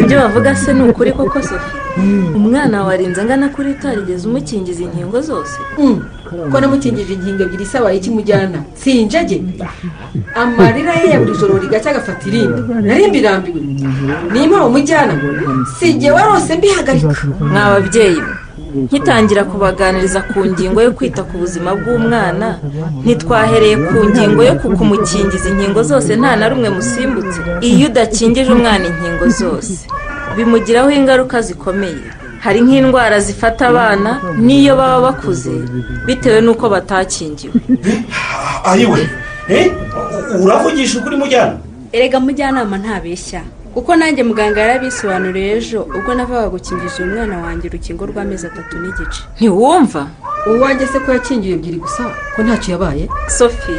Ibyo 0.00 0.16
bavuga 0.20 0.54
se 0.56 0.72
ni 0.74 0.82
ukuri 0.88 1.12
koko 1.12 1.42
sofi 1.42 1.70
umwana 2.34 2.84
warinze 2.84 3.20
angana 3.20 3.48
kuri 3.48 3.70
utarigeze 3.70 4.28
umukingiza 4.28 4.82
inkingo 4.82 5.20
zose? 5.20 5.56
Ko 6.50 6.56
namukingije 6.60 7.12
inkingo 7.14 7.42
ebyiri 7.42 7.64
isabaye 7.64 7.96
ikimujyana 7.98 8.58
sinjage 8.80 9.36
amarira 10.40 10.92
ye 11.00 11.06
ya 11.12 11.18
buri 11.20 11.32
joro 11.38 11.58
rigacya 11.62 11.90
agafata 11.90 12.22
irindi 12.28 12.60
nari 12.86 13.04
mbirambiwe. 13.08 13.60
Nimba 14.32 14.66
umujyana 14.68 15.12
si 15.78 15.90
igihe 15.90 16.10
warose 16.16 16.52
mbihagarika 16.56 17.14
mwa 17.40 17.62
babyeyi 17.72 18.20
mwe 18.20 18.34
nkitangira 18.74 19.44
kubaganiriza 19.44 20.20
ku 20.30 20.38
ngingo 20.50 20.78
yo 20.86 20.90
kwita 20.96 21.22
ku 21.28 21.34
buzima 21.42 21.70
bw'umwana 21.78 22.48
ntitwahereye 23.04 23.76
ku 23.88 23.96
ngingo 24.10 24.40
yo 24.48 24.54
kukumukingiza 24.60 25.46
inkingo 25.52 25.80
zose 25.90 26.10
nta 26.20 26.32
na 26.36 26.48
rumwe 26.50 26.68
musimbutse. 26.76 27.38
Iyo 27.68 27.86
udakingije 27.88 28.50
umwana 28.52 28.84
inkingo 28.90 29.26
zose 29.40 29.74
bimugiraho 30.36 30.90
ingaruka 30.90 31.36
zikomeye. 31.46 32.02
Hari 32.44 32.60
nk'indwara 32.64 33.16
zifata 33.26 33.62
abana 33.72 34.10
n'iyo 34.46 34.72
baba 34.80 35.00
bakuze 35.06 35.54
bitewe 36.06 36.40
n'uko 36.44 36.64
batakingiwe. 36.74 37.54
Ayiwe 38.70 39.00
uravugisha 40.42 40.98
ukuri 40.98 41.16
mujyana? 41.16 41.56
Erega 41.92 42.18
mujyanama 42.20 42.76
ntabeshya. 42.82 43.42
Kuko 43.74 43.96
nanjye 43.96 44.22
muganga 44.22 44.60
yarabisobanuriye 44.60 45.56
ejo 45.58 45.80
ubwo 45.96 46.14
navaga 46.14 46.48
gukingiza 46.48 46.96
uyu 47.02 47.14
mwana 47.14 47.36
wanjye 47.44 47.68
urukingo 47.68 48.02
rw'amezi 48.06 48.46
atatu 48.46 48.74
n'igice. 48.78 49.20
Ntiwumva? 49.36 50.02
Uwanjye 50.46 50.86
se 50.86 50.98
ko 51.04 51.08
yakingiwe 51.12 51.54
ebyiri 51.58 51.78
gusa 51.84 52.02
ko 52.36 52.42
ntacyo 52.42 52.72
yabaye? 52.74 53.04
Sofi 53.38 53.74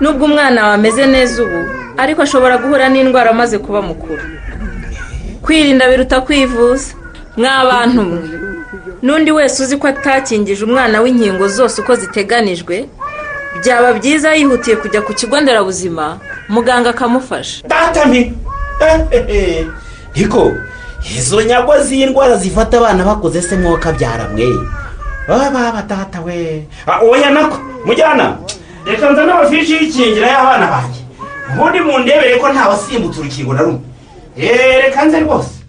nubwo 0.00 0.24
umwana 0.28 0.58
wawe 0.62 0.74
ameze 0.74 1.06
neza 1.06 1.42
ubu 1.44 1.60
ariko 2.02 2.22
ashobora 2.22 2.58
guhura 2.58 2.88
n'indwara 2.88 3.30
amaze 3.30 3.56
kuba 3.58 3.80
mukuru. 3.82 4.22
Kwirinda 5.42 5.88
biruta 5.90 6.20
kwivuza. 6.20 6.94
Mw'abantu 7.36 8.02
mwe 8.02 8.20
n'undi 9.02 9.30
wese 9.32 9.62
uzi 9.62 9.76
ko 9.76 9.86
atakingije 9.88 10.64
umwana 10.64 11.00
w'inkingo 11.02 11.48
zose 11.48 11.80
uko 11.82 11.94
ziteganijwe 11.96 12.76
byaba 13.60 13.92
byiza 13.98 14.34
yihutiye 14.34 14.76
kujya 14.76 15.00
ku 15.02 15.12
kigo 15.14 15.40
nderabuzima 15.40 16.18
muganga 16.48 16.90
akamufasha. 16.90 17.66
Data 17.68 18.06
mbi 18.06 18.32
niko 20.16 20.52
izo 21.16 21.42
nyagwa 21.42 21.82
z'indwara 21.82 22.36
zifata 22.36 22.78
abana 22.78 23.04
bakoze 23.04 23.42
se 23.42 23.56
mwoka 23.56 23.92
byaramwe? 23.92 24.46
Baba 25.28 25.72
batata 25.72 26.20
we. 26.20 26.66
Ah, 26.86 27.00
oya 27.00 27.30
nako 27.30 27.58
mujyana. 27.84 28.36
Reka 28.86 29.10
nzane 29.10 29.32
amafishi 29.32 29.72
y'ikingira 29.72 30.26
y'abana 30.28 30.66
banjye. 30.66 31.00
Ubundi 31.52 31.80
mundebere 31.80 32.36
ko 32.36 32.48
ntawasimbutse 32.48 33.20
urukingo 33.20 33.54
na 33.54 33.62
rumwe. 33.62 33.80
Eh, 34.36 34.84
reka 34.84 35.04
nze 35.04 35.20
rwose. 35.20 35.63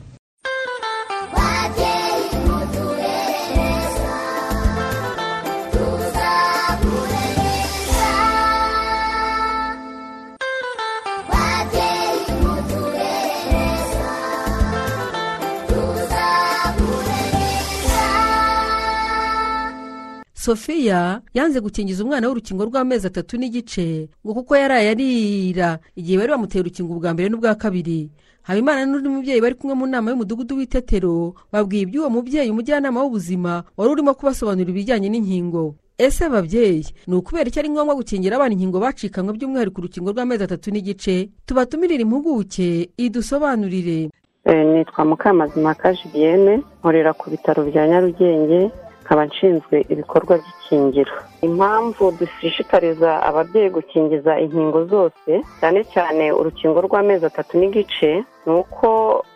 Sofiya 20.45 21.21
yanze 21.33 21.57
gukingiza 21.59 22.03
umwana 22.03 22.27
w'urukingo 22.29 22.65
rw'amezi 22.69 23.07
atatu 23.09 23.37
n'igice 23.37 24.09
ngo 24.25 24.33
kuko 24.37 24.53
yaraye 24.55 24.89
arira 24.93 25.79
igihe 25.97 26.17
bari 26.21 26.29
bamuteye 26.31 26.61
urukingo 26.61 26.93
ubwa 26.93 27.13
mbere 27.13 27.29
n'ubwa 27.29 27.55
kabiri. 27.57 28.09
Habimana 28.45 28.85
n'undi 28.85 29.09
mubyeyi 29.09 29.41
bari 29.41 29.55
kumwe 29.57 29.73
mu 29.73 29.85
nama 29.89 30.11
y'umudugudu 30.13 30.53
w'itetero 30.57 31.33
babwiye 31.51 31.83
iby'uwo 31.89 32.09
mubyeyi 32.13 32.49
umujyanama 32.53 33.01
w'ubuzima 33.01 33.63
wari 33.77 33.89
urimo 33.91 34.13
kubasobanurira 34.13 34.69
ibijyanye 34.69 35.09
n'inkingo. 35.09 35.75
Ese 35.97 36.29
babyeyi 36.29 36.85
ni 37.07 37.15
ukubera 37.17 37.49
icyo 37.49 37.59
ari 37.65 37.69
ngombwa 37.73 37.95
gukingira 37.97 38.35
abana 38.37 38.53
inkingo 38.53 38.77
bacikanywe 38.79 39.33
by'umwihariko 39.33 39.77
urukingo 39.81 40.11
rw'amezi 40.13 40.43
atatu 40.45 40.69
n'igice? 40.69 41.29
Tubatumirire 41.49 42.05
impuguke 42.05 42.89
idusobanurire. 43.01 44.09
Nitwa 44.45 45.05
mukamazimaka 45.09 45.93
julienne 45.97 46.61
nkorera 46.79 47.13
ku 47.17 47.33
bitaro 47.33 47.65
bya 47.65 47.87
nyarugenge. 47.89 48.69
Nkaba 49.05 49.25
nshinzwe 49.25 49.85
ibikorwa 49.93 50.33
by'ikingiro. 50.41 51.13
Impamvu 51.47 52.11
dushishikariza 52.19 53.21
ababyeyi 53.29 53.69
gukingiza 53.69 54.39
inkingo 54.43 54.85
zose 54.85 55.31
cyane 55.59 55.79
cyane 55.93 56.31
urukingo 56.39 56.77
rw'amezi 56.81 57.25
atatu 57.25 57.53
n'igice 57.61 58.23
ni 58.45 58.51
uko 58.59 58.87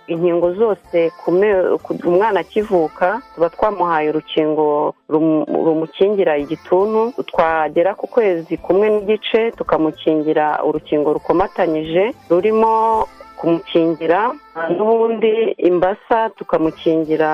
inkingo 0.08 0.54
zose 0.54 0.98
umwana 2.06 2.40
akivuka 2.40 3.22
tuba 3.36 3.50
twamuhaye 3.50 4.10
urukingo 4.10 4.94
rumukingira 5.66 6.38
igituntu 6.38 7.02
twagera 7.30 7.96
ku 7.96 8.08
kwezi 8.08 8.58
kumwe 8.58 8.90
n'igice 8.90 9.52
tukamukingira 9.58 10.46
urukingo 10.68 11.14
rukomatanyije 11.14 12.04
rurimo 12.30 13.06
kumukingira 13.40 14.20
n'ubundi 14.76 15.34
imbasa 15.70 16.30
tukamukingira 16.38 17.32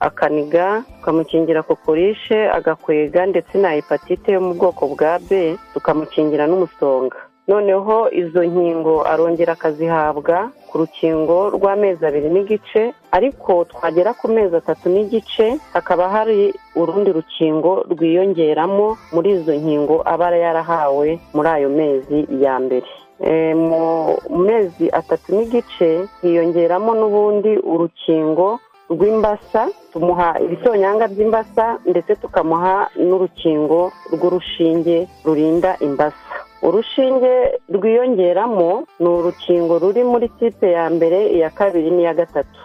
akaniga 0.00 0.82
tukamukingira 0.98 1.62
kokorishe 1.62 2.50
agakwega 2.50 3.26
ndetse 3.26 3.54
na 3.58 3.70
hepatite 3.78 4.28
yo 4.32 4.40
mu 4.40 4.52
bwoko 4.58 4.82
bwa 4.92 5.18
b 5.28 5.54
tukamukingira 5.74 6.46
n'umusonga. 6.46 7.16
Noneho 7.48 8.10
izo 8.10 8.42
nkingo 8.44 9.06
arongera 9.06 9.52
akazihabwa 9.54 10.50
ku 10.68 10.74
rukingo 10.82 11.36
rw'amezi 11.54 12.02
abiri 12.06 12.26
n'igice 12.34 12.82
ariko 13.16 13.52
twagera 13.70 14.10
ku 14.18 14.26
mezi 14.28 14.54
atatu 14.58 14.90
n'igice 14.90 15.46
hakaba 15.72 16.08
hari 16.10 16.50
urundi 16.74 17.10
rukingo 17.14 17.86
rwiyongeramo 17.90 18.98
muri 19.14 19.28
izo 19.38 19.54
nkingo 19.54 20.02
aba 20.12 20.34
yarahawe 20.44 21.08
muri 21.34 21.48
ayo 21.54 21.68
mezi 21.70 22.18
ya 22.42 22.58
mbere. 22.58 22.90
Mu 23.20 24.16
mezi 24.46 24.86
atatu 24.92 25.34
n'igice 25.36 26.04
hiyongeramo 26.22 26.92
n'ubundi 26.94 27.52
urukingo 27.72 28.58
rw'imbasa 28.92 29.62
tumuha 29.92 30.38
ibitonyanga 30.44 31.08
by'imbasa 31.08 31.78
ndetse 31.90 32.12
tukamuha 32.22 32.86
n'urukingo 33.08 33.90
rw'urushinge 34.12 35.08
rurinda 35.24 35.70
imbasa. 35.80 36.34
Urushinge 36.62 37.32
rwiyongeramo 37.74 38.84
ni 39.00 39.08
urukingo 39.08 39.78
ruri 39.78 40.02
muri 40.04 40.28
tipe 40.38 40.70
ya 40.70 40.86
mbere 40.90 41.18
iya 41.36 41.50
kabiri 41.50 41.90
n'iya 41.90 42.14
gatatu. 42.14 42.60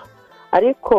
Ariko 0.52 0.96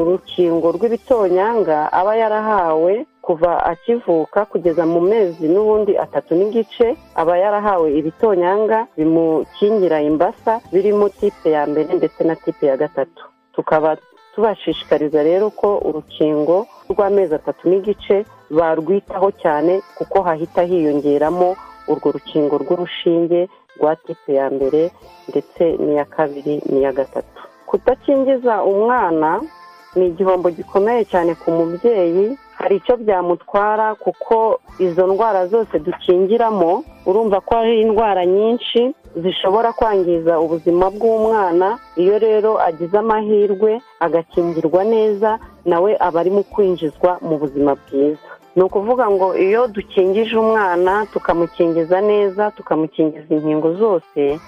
urukingo 0.00 0.66
rw'ibitonyanga 0.76 1.92
aba 1.92 2.12
yarahawe 2.16 2.92
kuva 3.26 3.50
akivuka 3.72 4.44
kugeza 4.50 4.86
mu 4.92 5.00
mezi 5.10 5.44
n'ubundi 5.52 5.92
atatu 6.04 6.30
n'igice 6.38 6.86
aba 7.20 7.34
yarahawe 7.42 7.88
ibitonyanga 7.98 8.78
bimukingira 8.96 9.98
imbasa 10.10 10.52
birimo 10.72 11.08
tipe 11.18 11.48
ya 11.56 11.62
mbere 11.70 11.90
ndetse 11.98 12.20
na 12.24 12.34
tipe 12.36 12.64
ya 12.70 12.76
gatatu. 12.82 13.22
Tukaba 13.54 13.96
tubashishikariza 14.34 15.22
rero 15.22 15.50
ko 15.50 15.68
urukingo 15.88 16.56
rw'amezi 16.90 17.34
atatu 17.34 17.62
n'igice 17.70 18.16
barwitaho 18.56 19.28
cyane 19.42 19.72
kuko 19.98 20.16
hahita 20.26 20.62
hiyongeramo 20.70 21.48
urwo 21.90 22.08
rukingo 22.16 22.54
rw'urushinge 22.62 23.40
rwa 23.80 23.92
tipe 23.96 24.30
ya 24.38 24.46
mbere 24.54 24.90
ndetse 25.28 25.62
n'iya 25.82 26.04
kabiri 26.04 26.54
n'iya 26.70 26.92
gatatu. 26.92 27.40
Kudakingiza 27.66 28.54
umwana 28.62 29.30
ni 29.96 30.06
igihombo 30.14 30.50
gikomeye 30.50 31.02
cyane 31.10 31.34
ku 31.40 31.48
mubyeyi 31.56 32.38
hari 32.58 32.76
icyo 32.76 32.96
byamutwara 32.96 33.94
kuko 33.94 34.60
izo 34.78 35.06
ndwara 35.06 35.46
zose 35.46 35.78
dukingiramo 35.78 36.84
urumva 37.06 37.40
ko 37.40 37.54
hari 37.56 37.80
indwara 37.80 38.26
nyinshi 38.26 38.94
zishobora 39.22 39.72
kwangiza 39.72 40.40
ubuzima 40.40 40.90
bw'umwana 40.90 41.78
iyo 41.96 42.18
rero 42.18 42.60
agize 42.68 42.96
amahirwe 42.98 43.80
agakingirwa 44.00 44.84
neza 44.84 45.38
nawe 45.64 45.96
aba 46.00 46.20
arimo 46.20 46.42
kwinjizwa 46.42 47.18
mu 47.26 47.34
buzima 47.38 47.74
bwiza. 47.80 48.28
Ni 48.56 48.62
ukuvuga 48.62 49.04
ngo 49.10 49.36
iyo 49.36 49.66
dukingije 49.68 50.36
umwana 50.36 51.06
tukamukingiza 51.12 52.00
neza 52.00 52.50
tukamukingiza 52.50 53.34
inkingo 53.34 53.72
zose 53.74 54.40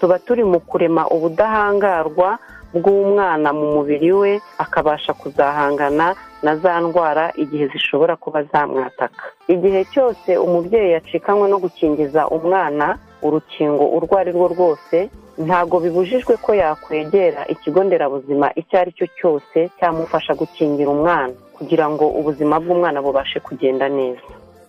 tuba 0.00 0.18
turi 0.18 0.42
mu 0.44 0.60
kurema 0.60 1.02
ubudahangarwa 1.14 2.38
bw'umwana 2.74 3.52
mu 3.52 3.66
mubiri 3.74 4.12
we 4.12 4.32
akabasha 4.58 5.12
kuzahangana 5.14 6.14
na 6.42 6.56
za 6.56 6.80
ndwara 6.80 7.32
igihe 7.36 7.66
zishobora 7.72 8.16
kuba 8.16 8.42
zamwataka. 8.42 9.24
Igihe 9.48 9.84
cyose 9.92 10.30
umubyeyi 10.36 10.92
yacikanywe 10.92 11.46
no 11.48 11.58
gukingiza 11.58 12.28
umwana 12.28 12.98
urukingo 13.22 13.84
urwo 13.96 14.14
ari 14.18 14.32
rwo 14.32 14.48
rwose 14.54 14.96
ntabwo 15.38 15.80
bibujijwe 15.80 16.36
ko 16.44 16.50
yakwegera 16.54 17.46
ikigo 17.48 17.80
nderabuzima 17.84 18.46
icyo 18.60 18.74
ari 18.80 18.92
cyo 18.92 19.06
cyose 19.18 19.58
cyamufasha 19.78 20.34
gukingira 20.34 20.90
umwana 20.90 21.32
kugira 21.56 21.86
ngo 21.90 22.04
ubuzima 22.18 22.60
bw'umwana 22.60 22.98
bubashe 23.02 23.40
kugenda 23.40 23.88
neza. 23.88 24.26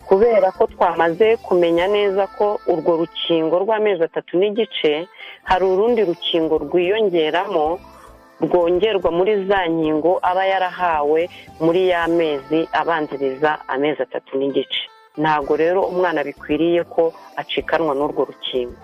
Kubera 0.08 0.52
ko 0.52 0.68
twamaze 0.68 1.38
kumenya 1.38 1.88
neza 1.88 2.28
ko 2.38 2.60
urwo 2.72 2.92
rukingo 3.02 3.56
rw'amezi 3.64 4.04
atatu 4.04 4.38
n'igice 4.38 5.08
hari 5.44 5.64
urundi 5.66 6.02
rukingo 6.06 6.58
rwiyongeramo 6.64 7.80
rwongerwa 8.42 9.12
muri 9.12 9.46
za 9.48 9.68
nkingo 9.68 10.20
aba 10.22 10.46
yarahawe 10.46 11.30
muri 11.60 11.88
ya 11.90 12.08
mezi 12.08 12.68
abanziriza 12.74 13.60
amezi 13.68 14.02
atatu 14.02 14.38
n'igice. 14.38 14.82
Ntabwo 15.18 15.54
rero 15.56 15.82
umwana 15.86 16.24
bikwiriye 16.24 16.84
ko 16.84 17.14
acikanwa 17.36 17.94
n'urwo 17.96 18.26
rukingo. 18.26 18.76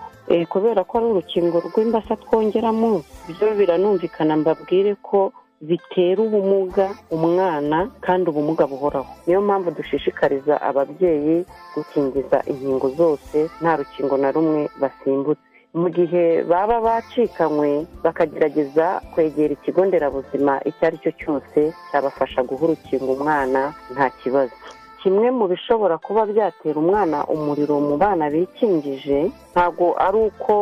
Kubera 0.48 0.84
ko 0.86 0.92
ari 0.98 1.06
urukingo 1.10 1.56
rw'imbasa 1.66 2.14
twongeramo 2.22 3.02
byo 3.34 3.48
biranumvikana 3.58 4.36
mbabwire 4.38 4.94
ko 5.02 5.32
bitera 5.60 6.22
ubumuga 6.22 6.86
umwana 7.10 7.90
kandi 8.00 8.24
ubumuga 8.30 8.64
buhoraho. 8.70 9.10
Niyo 9.26 9.40
mpamvu 9.42 9.70
dushishikariza 9.74 10.54
ababyeyi 10.62 11.44
gukingiza 11.74 12.38
inkingo 12.50 12.88
zose 12.94 13.36
nta 13.60 13.76
rukingo 13.76 14.14
na 14.16 14.30
rumwe 14.32 14.70
basimbutse. 14.80 15.49
Mu 15.74 15.88
gihe 15.90 16.42
baba 16.50 16.80
bacikanywe 16.80 17.86
bakagerageza 18.04 18.86
kwegera 19.14 19.52
ikigo 19.54 19.84
nderabuzima 19.86 20.52
icyo 20.68 20.82
ari 20.86 20.98
cyo 21.02 21.12
cyose 21.20 21.60
cyabafasha 21.90 22.42
guha 22.42 22.64
urukingo 22.64 23.12
umwana 23.12 23.60
nta 23.94 24.10
kibazo. 24.20 24.54
Kimwe 25.02 25.30
mu 25.30 25.44
bishobora 25.48 25.98
kuba 25.98 26.26
byatera 26.26 26.76
umwana 26.80 27.18
umuriro 27.34 27.80
mu 27.80 27.96
bana 28.02 28.24
bikingije 28.32 29.18
ntabwo 29.54 29.86
ari 30.06 30.18
uko 30.28 30.54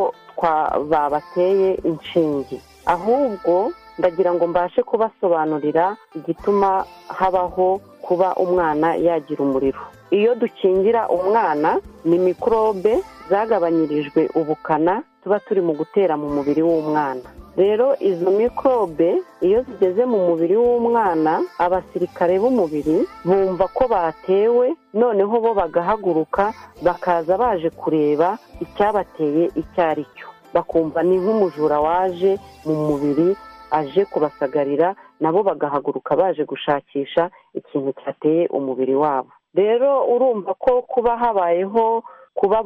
babateye 0.90 1.74
inshinge. 1.90 2.60
Ahubwo 2.86 3.72
ndagira 3.98 4.30
ngo 4.34 4.46
mbashe 4.46 4.82
kubasobanurira 4.82 5.96
igituma 6.18 6.84
habaho 7.18 7.80
kuba 8.04 8.28
umwana 8.44 8.88
yagira 8.94 9.40
umuriro. 9.44 9.80
Iyo 10.10 10.34
dukingira 10.34 11.08
umwana 11.08 11.80
ni 12.04 12.18
mikorobe 12.18 12.98
zagabanyirijwe 13.30 14.28
ubukana 14.34 15.02
tuba 15.22 15.40
turi 15.40 15.60
mu 15.60 15.72
gutera 15.72 16.16
mu 16.16 16.28
mubiri 16.36 16.62
w'umwana. 16.62 17.28
Rero 17.56 17.96
izo 18.00 18.30
mikorobe 18.30 19.10
iyo 19.46 19.62
zigeze 19.66 20.02
mu 20.06 20.18
mubiri 20.28 20.56
w'umwana 20.56 21.32
abasirikare 21.58 22.38
b'umubiri 22.38 22.98
bumva 23.26 23.66
ko 23.76 23.84
batewe 23.92 24.66
noneho 24.94 25.34
bo 25.42 25.50
bagahaguruka 25.60 26.54
bakaza 26.86 27.34
baje 27.42 27.70
kureba 27.70 28.38
icyabateye 28.64 29.50
icyo 29.60 29.80
ari 29.90 30.04
cyo. 30.16 30.28
Bakumva 30.54 31.02
ni 31.02 31.16
nk'umujura 31.20 31.76
waje 31.86 32.38
mu 32.66 32.74
mubiri 32.88 33.28
aje 33.70 34.04
kubasagarira 34.08 34.94
nabo 35.20 35.42
bagahaguruka 35.42 36.16
baje 36.16 36.42
gushakisha 36.48 37.28
ikintu 37.58 37.90
cyateye 38.00 38.46
umubiri 38.48 38.94
wabo. 38.94 39.30
Rero 39.60 39.90
urumva 40.12 40.54
ko 40.54 40.82
kuba 40.82 41.12
habayeho 41.22 42.02
kuba 42.38 42.58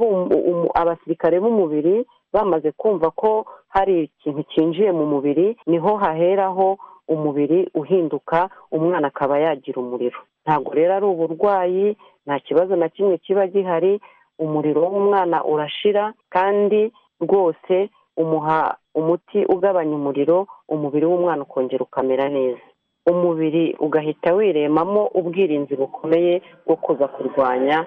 abasirikare 0.74 1.36
b'umubiri 1.40 2.04
bamaze 2.32 2.70
kumva 2.72 3.10
ko 3.10 3.46
hari 3.68 3.94
ikintu 4.08 4.42
cyinjiye 4.50 4.92
mu 4.92 5.04
mubiri 5.12 5.56
ni 5.66 5.78
ho 5.78 5.96
haheraho 5.96 6.76
umubiri 7.08 7.68
uhinduka 7.74 8.48
umwana 8.76 9.06
akaba 9.08 9.38
yagira 9.44 9.78
umuriro. 9.80 10.18
Ntabwo 10.44 10.70
rero 10.74 10.92
ari 10.96 11.06
uburwayi 11.06 11.86
nta 12.26 12.36
kibazo 12.40 12.76
na 12.76 12.88
kimwe 12.88 13.18
kiba 13.18 13.46
gihari 13.46 14.00
umuriro 14.38 14.80
w'umwana 14.92 15.44
urashira 15.44 16.12
kandi 16.34 16.92
rwose 17.20 17.74
umuha 18.16 18.76
umuti 18.94 19.44
ugabanya 19.54 19.94
umuriro 19.96 20.46
umubiri 20.68 21.06
w'umwana 21.06 21.42
ukongera 21.42 21.82
ukamera 21.84 22.28
neza. 22.28 22.64
Umubiri 23.06 23.76
ugahita 23.80 24.32
wiremamo 24.34 25.06
ubwirinzi 25.14 25.74
bukomeye 25.76 26.42
bwo 26.66 26.76
kuza 26.76 27.08
kurwanya 27.08 27.86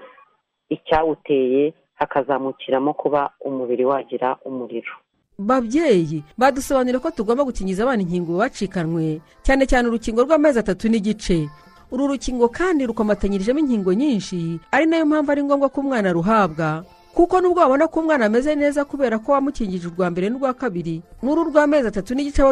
icyawuteye 0.69 1.73
hakazamukiramo 1.93 2.93
kuba 2.93 3.29
umubiri 3.45 3.85
wagira 3.85 4.37
umuriro. 4.45 4.91
Babyeyi 5.39 6.23
badusobanurira 6.37 6.99
ko 6.99 7.11
tugomba 7.11 7.43
gukingiza 7.43 7.83
abana 7.83 8.01
inkingo 8.03 8.37
bacikanwe 8.39 9.19
cyane 9.43 9.63
cyane 9.67 9.87
urukingo 9.87 10.23
rw'amezi 10.23 10.59
atatu 10.59 10.87
n'igice. 10.89 11.47
Uru 11.91 12.07
rukingo 12.07 12.47
kandi 12.49 12.85
rukomatanyirijemo 12.87 13.59
inkingo 13.59 13.93
nyinshi 13.93 14.59
ari 14.71 14.85
na 14.85 14.97
yo 14.97 15.05
mpamvu 15.05 15.31
ari 15.31 15.43
ngombwa 15.43 15.69
ko 15.69 15.81
umwana 15.81 16.09
aruhabwa. 16.09 16.83
Kuko 17.15 17.39
nubwo 17.41 17.59
wabona 17.63 17.87
ko 17.87 17.99
umwana 17.99 18.25
ameze 18.25 18.55
neza 18.55 18.83
kubera 18.85 19.19
ko 19.19 19.31
wamukingije 19.31 19.87
urwa 19.87 20.09
mbere 20.11 20.27
n'urwa 20.29 20.53
kabiri 20.53 20.99
n'uru 21.23 21.47
rw'amezi 21.51 21.87
atatu 21.87 22.15
n'igice 22.15 22.41
aba 22.41 22.51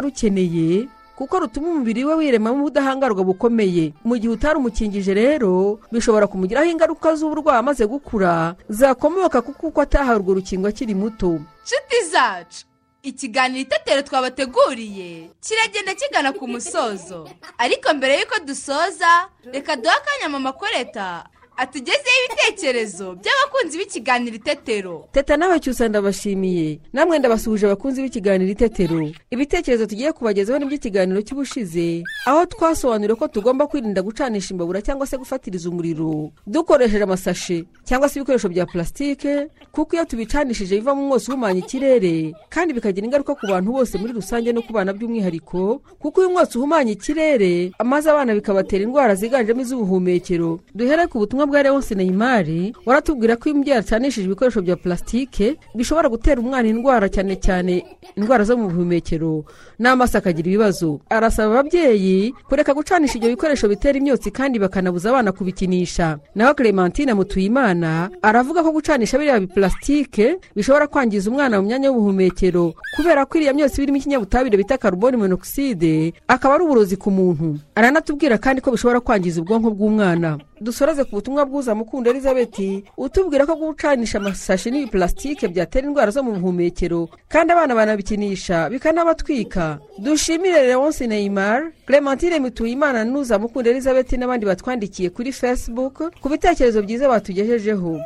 kuko 1.16 1.38
rutuma 1.38 1.68
umubiri 1.68 2.04
we 2.04 2.14
wiremamo 2.14 2.58
ubudahangarwa 2.60 3.24
bukomeye. 3.24 3.92
Mu 4.04 4.16
gihe 4.18 4.32
utarumukingije 4.32 5.14
rero 5.14 5.78
bishobora 5.92 6.26
kumugiraho 6.26 6.66
ingaruka 6.66 7.14
z'uburwayi 7.14 7.58
amaze 7.58 7.86
gukura 7.86 8.54
zakomoka 8.68 9.42
kuko 9.42 9.66
uko 9.70 9.80
atahawe 9.80 10.16
urwo 10.18 10.34
rukingo 10.34 10.68
akiri 10.68 10.94
muto. 10.94 11.38
Nshuti 11.64 11.98
zacu 12.10 12.66
ikiganiro 13.02 13.60
itetero 13.60 14.02
twabateguriye 14.02 15.30
kiragenda 15.40 15.94
kigana 15.94 16.32
ku 16.32 16.48
musozo. 16.48 17.28
Ariko 17.58 17.94
mbere 17.94 18.18
y'uko 18.20 18.40
dusoza 18.44 19.28
reka 19.52 19.76
duhe 19.76 19.94
akanya 19.94 20.28
mama 20.28 20.52
koreta 20.52 21.24
atugezeho 21.56 22.18
ibitekerezo 22.28 23.14
by'abakunzi 23.14 23.78
b'ikiganiro 23.78 24.36
itetero. 24.36 25.08
Teta 25.12 25.36
nawe 25.36 25.60
cyusa 25.60 25.88
ndabashimiye. 25.88 26.80
Namwe 26.92 27.18
ndabasuhuje 27.18 27.66
abakunzi 27.66 28.02
b'ikiganiro 28.02 28.50
itetero. 28.52 29.10
Ibitekerezo 29.30 29.86
tugiye 29.86 30.12
kubagezaho 30.12 30.58
ni 30.58 30.66
by'ikiganiro 30.66 31.22
cy'ubushize. 31.22 32.02
Aho 32.26 32.46
twasobanuriye 32.46 33.16
ko 33.16 33.28
tugomba 33.28 33.66
kwirinda 33.66 34.02
gucanisha 34.02 34.54
imbabura 34.54 34.82
cyangwa 34.82 35.06
se 35.06 35.16
gufatiriza 35.18 35.70
umuriro. 35.70 36.30
Dukoresheje 36.46 37.04
amasashe 37.04 37.64
cyangwa 37.84 38.08
se 38.08 38.18
ibikoresho 38.18 38.48
bya 38.48 38.66
plasitike 38.66 39.46
kuko 39.72 39.94
iyo 39.96 40.04
tubicanishije 40.04 40.74
bivamo 40.76 41.02
umwotsi 41.02 41.30
uhumanya 41.30 41.58
ikirere 41.58 42.34
kandi 42.48 42.74
bikagira 42.74 43.06
ingaruka 43.06 43.34
ku 43.34 43.46
bantu 43.46 43.72
bose 43.72 43.98
muri 43.98 44.12
rusange 44.12 44.52
no 44.52 44.62
ku 44.62 44.72
bana 44.72 44.92
by'umwihariko 44.92 45.82
kuko 45.98 46.20
uyu 46.20 46.30
mwotsi 46.30 46.58
uhumanya 46.58 46.92
ikirere 46.92 47.72
maze 47.84 48.10
abana 48.10 48.34
bikabatera 48.34 48.84
indwara 48.84 49.14
ziganjemo 49.14 49.60
iz'ubuhumekero. 49.60 50.60
Duhere 50.74 51.06
ku 51.06 51.18
butumwa 51.18 51.43
bwa 51.46 51.62
leonce 51.62 51.94
neymari 51.94 52.74
waratubwira 52.86 53.36
ko 53.36 53.48
iyo 53.48 53.54
umubyeyi 53.54 53.78
acanishije 53.78 54.26
ibikoresho 54.26 54.62
bya 54.62 54.76
plasitike 54.76 55.56
bishobora 55.74 56.08
gutera 56.08 56.40
umwana 56.40 56.68
indwara 56.68 57.08
cyane 57.08 57.36
cyane 57.36 57.84
indwara 58.16 58.44
zo 58.44 58.56
mu 58.56 58.68
buhumekero 58.68 59.44
n'amaso 59.78 60.18
akagira 60.18 60.46
ibibazo. 60.48 61.00
Arasaba 61.10 61.50
ababyeyi 61.60 62.32
kureka 62.48 62.74
gucanisha 62.74 63.18
ibyo 63.18 63.28
bikoresho 63.34 63.68
bitera 63.68 63.98
imyotsi 63.98 64.30
kandi 64.30 64.58
bakanabuza 64.58 65.10
abana 65.10 65.32
kubikinisha. 65.32 66.18
Naho 66.34 66.54
clementine 66.54 67.14
mutuyimana 67.14 68.10
aravuga 68.22 68.62
ko 68.62 68.70
gucanisha 68.72 69.18
biriya 69.18 69.40
bipulasitike 69.40 70.38
bishobora 70.56 70.86
kwangiza 70.86 71.30
umwana 71.30 71.58
mu 71.60 71.66
myanya 71.68 71.88
y'ubuhumekero 71.90 72.74
kubera 72.96 73.26
ko 73.26 73.38
iriya 73.38 73.52
myotsi 73.54 73.80
birimo 73.82 73.98
ikinyabutabire 73.98 74.56
bita 74.56 74.78
carbone 74.78 75.16
monoxide 75.16 76.14
akaba 76.28 76.54
ari 76.54 76.64
uburozi 76.64 76.96
ku 76.96 77.10
muntu. 77.10 77.58
Aranatubwira 77.74 78.38
kandi 78.38 78.60
ko 78.62 78.70
bishobora 78.70 79.00
kwangiza 79.00 79.40
ubwonko 79.42 79.70
bw'umwana. 79.74 80.38
Dusoreze 80.60 81.04
ku 81.04 81.18
butumwa 81.18 81.33
bw'uza 81.42 81.74
mukunda 81.74 82.10
elizabeth 82.14 82.86
utubwira 82.96 83.42
ko 83.50 83.58
gucanisha 83.58 84.22
amasashi 84.22 84.70
n'ibipulasitike 84.70 85.50
byatera 85.50 85.86
indwara 85.90 86.14
zo 86.14 86.22
mu 86.22 86.38
buhumekero 86.38 87.10
kandi 87.28 87.50
abana 87.52 87.74
banabikinisha 87.74 88.70
bikanabatwika. 88.70 89.78
Dushimire 89.98 90.62
leonce 90.70 91.06
neymar 91.10 91.74
clementine 91.86 92.38
mituyimana 92.38 93.02
n'uza 93.04 93.38
mukunda 93.42 93.70
elizabeth 93.74 94.12
n'abandi 94.14 94.46
batwandikiye 94.46 95.10
kuri 95.10 95.32
facebook 95.34 96.14
ku 96.22 96.26
bitekerezo 96.30 96.78
byiza 96.86 97.08
batugejejeho. 97.10 97.98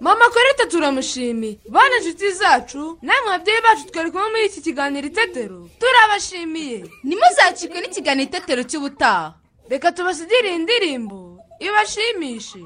Mama 0.00 0.24
koreta 0.28 0.66
turamushimiye. 0.70 1.58
Bana 1.72 1.96
inshuti 1.98 2.30
zacu 2.32 2.98
namwe 3.02 3.28
babyeyi 3.32 3.60
bacu 3.64 3.84
twari 3.90 4.10
kumwe 4.10 4.28
muri 4.30 4.46
iki 4.46 4.60
kiganiro 4.60 5.06
itetero. 5.08 5.68
Turabashimiye. 5.80 6.84
Ntimuzacikwe 7.04 7.80
n'ikiganiro 7.80 8.28
itetero 8.28 8.62
cy'ubutaha. 8.68 9.34
Reka 9.70 9.92
tubasigire 9.92 10.48
iyi 10.52 10.58
ndirimbo. 10.58 11.35
Ibashimishe 11.58 12.58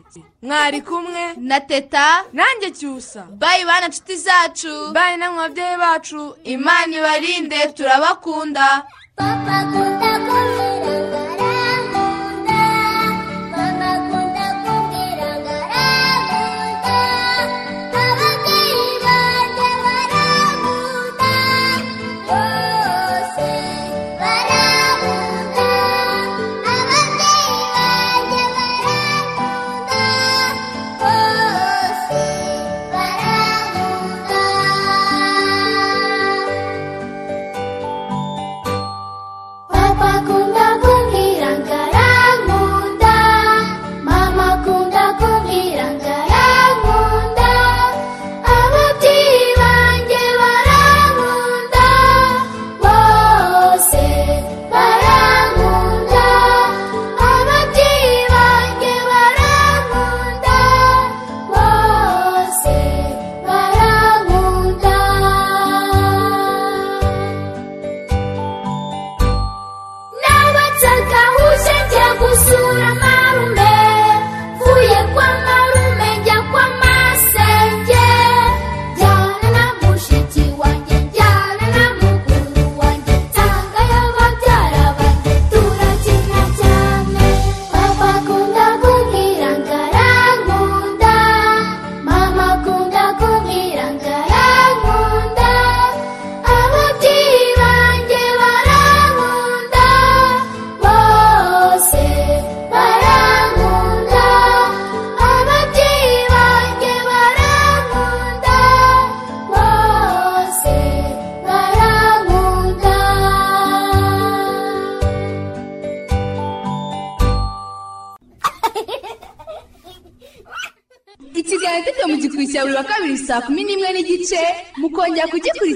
mwari 0.43 0.81
kumwe 0.83 1.35
na 1.37 1.61
teta 1.61 2.25
nanjye 2.33 2.71
cyusa. 2.71 3.23
bayi 3.31 3.65
bana 3.65 3.87
inshuti 3.87 4.17
zacu. 4.17 4.93
Bayi 4.93 5.17
babyeyi 5.37 5.77
bacu 5.77 6.37
imana 6.45 6.97
ibarinde 6.97 7.59
turabakunda. 7.77 8.85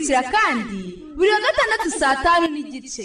Kugikurikira 0.04 0.22
kandi 0.30 0.80
buri 1.16 1.30
wa 1.30 1.40
gatandatu 1.40 1.90
saa 1.98 2.16
tanu 2.24 2.46
n'igice. 2.54 3.04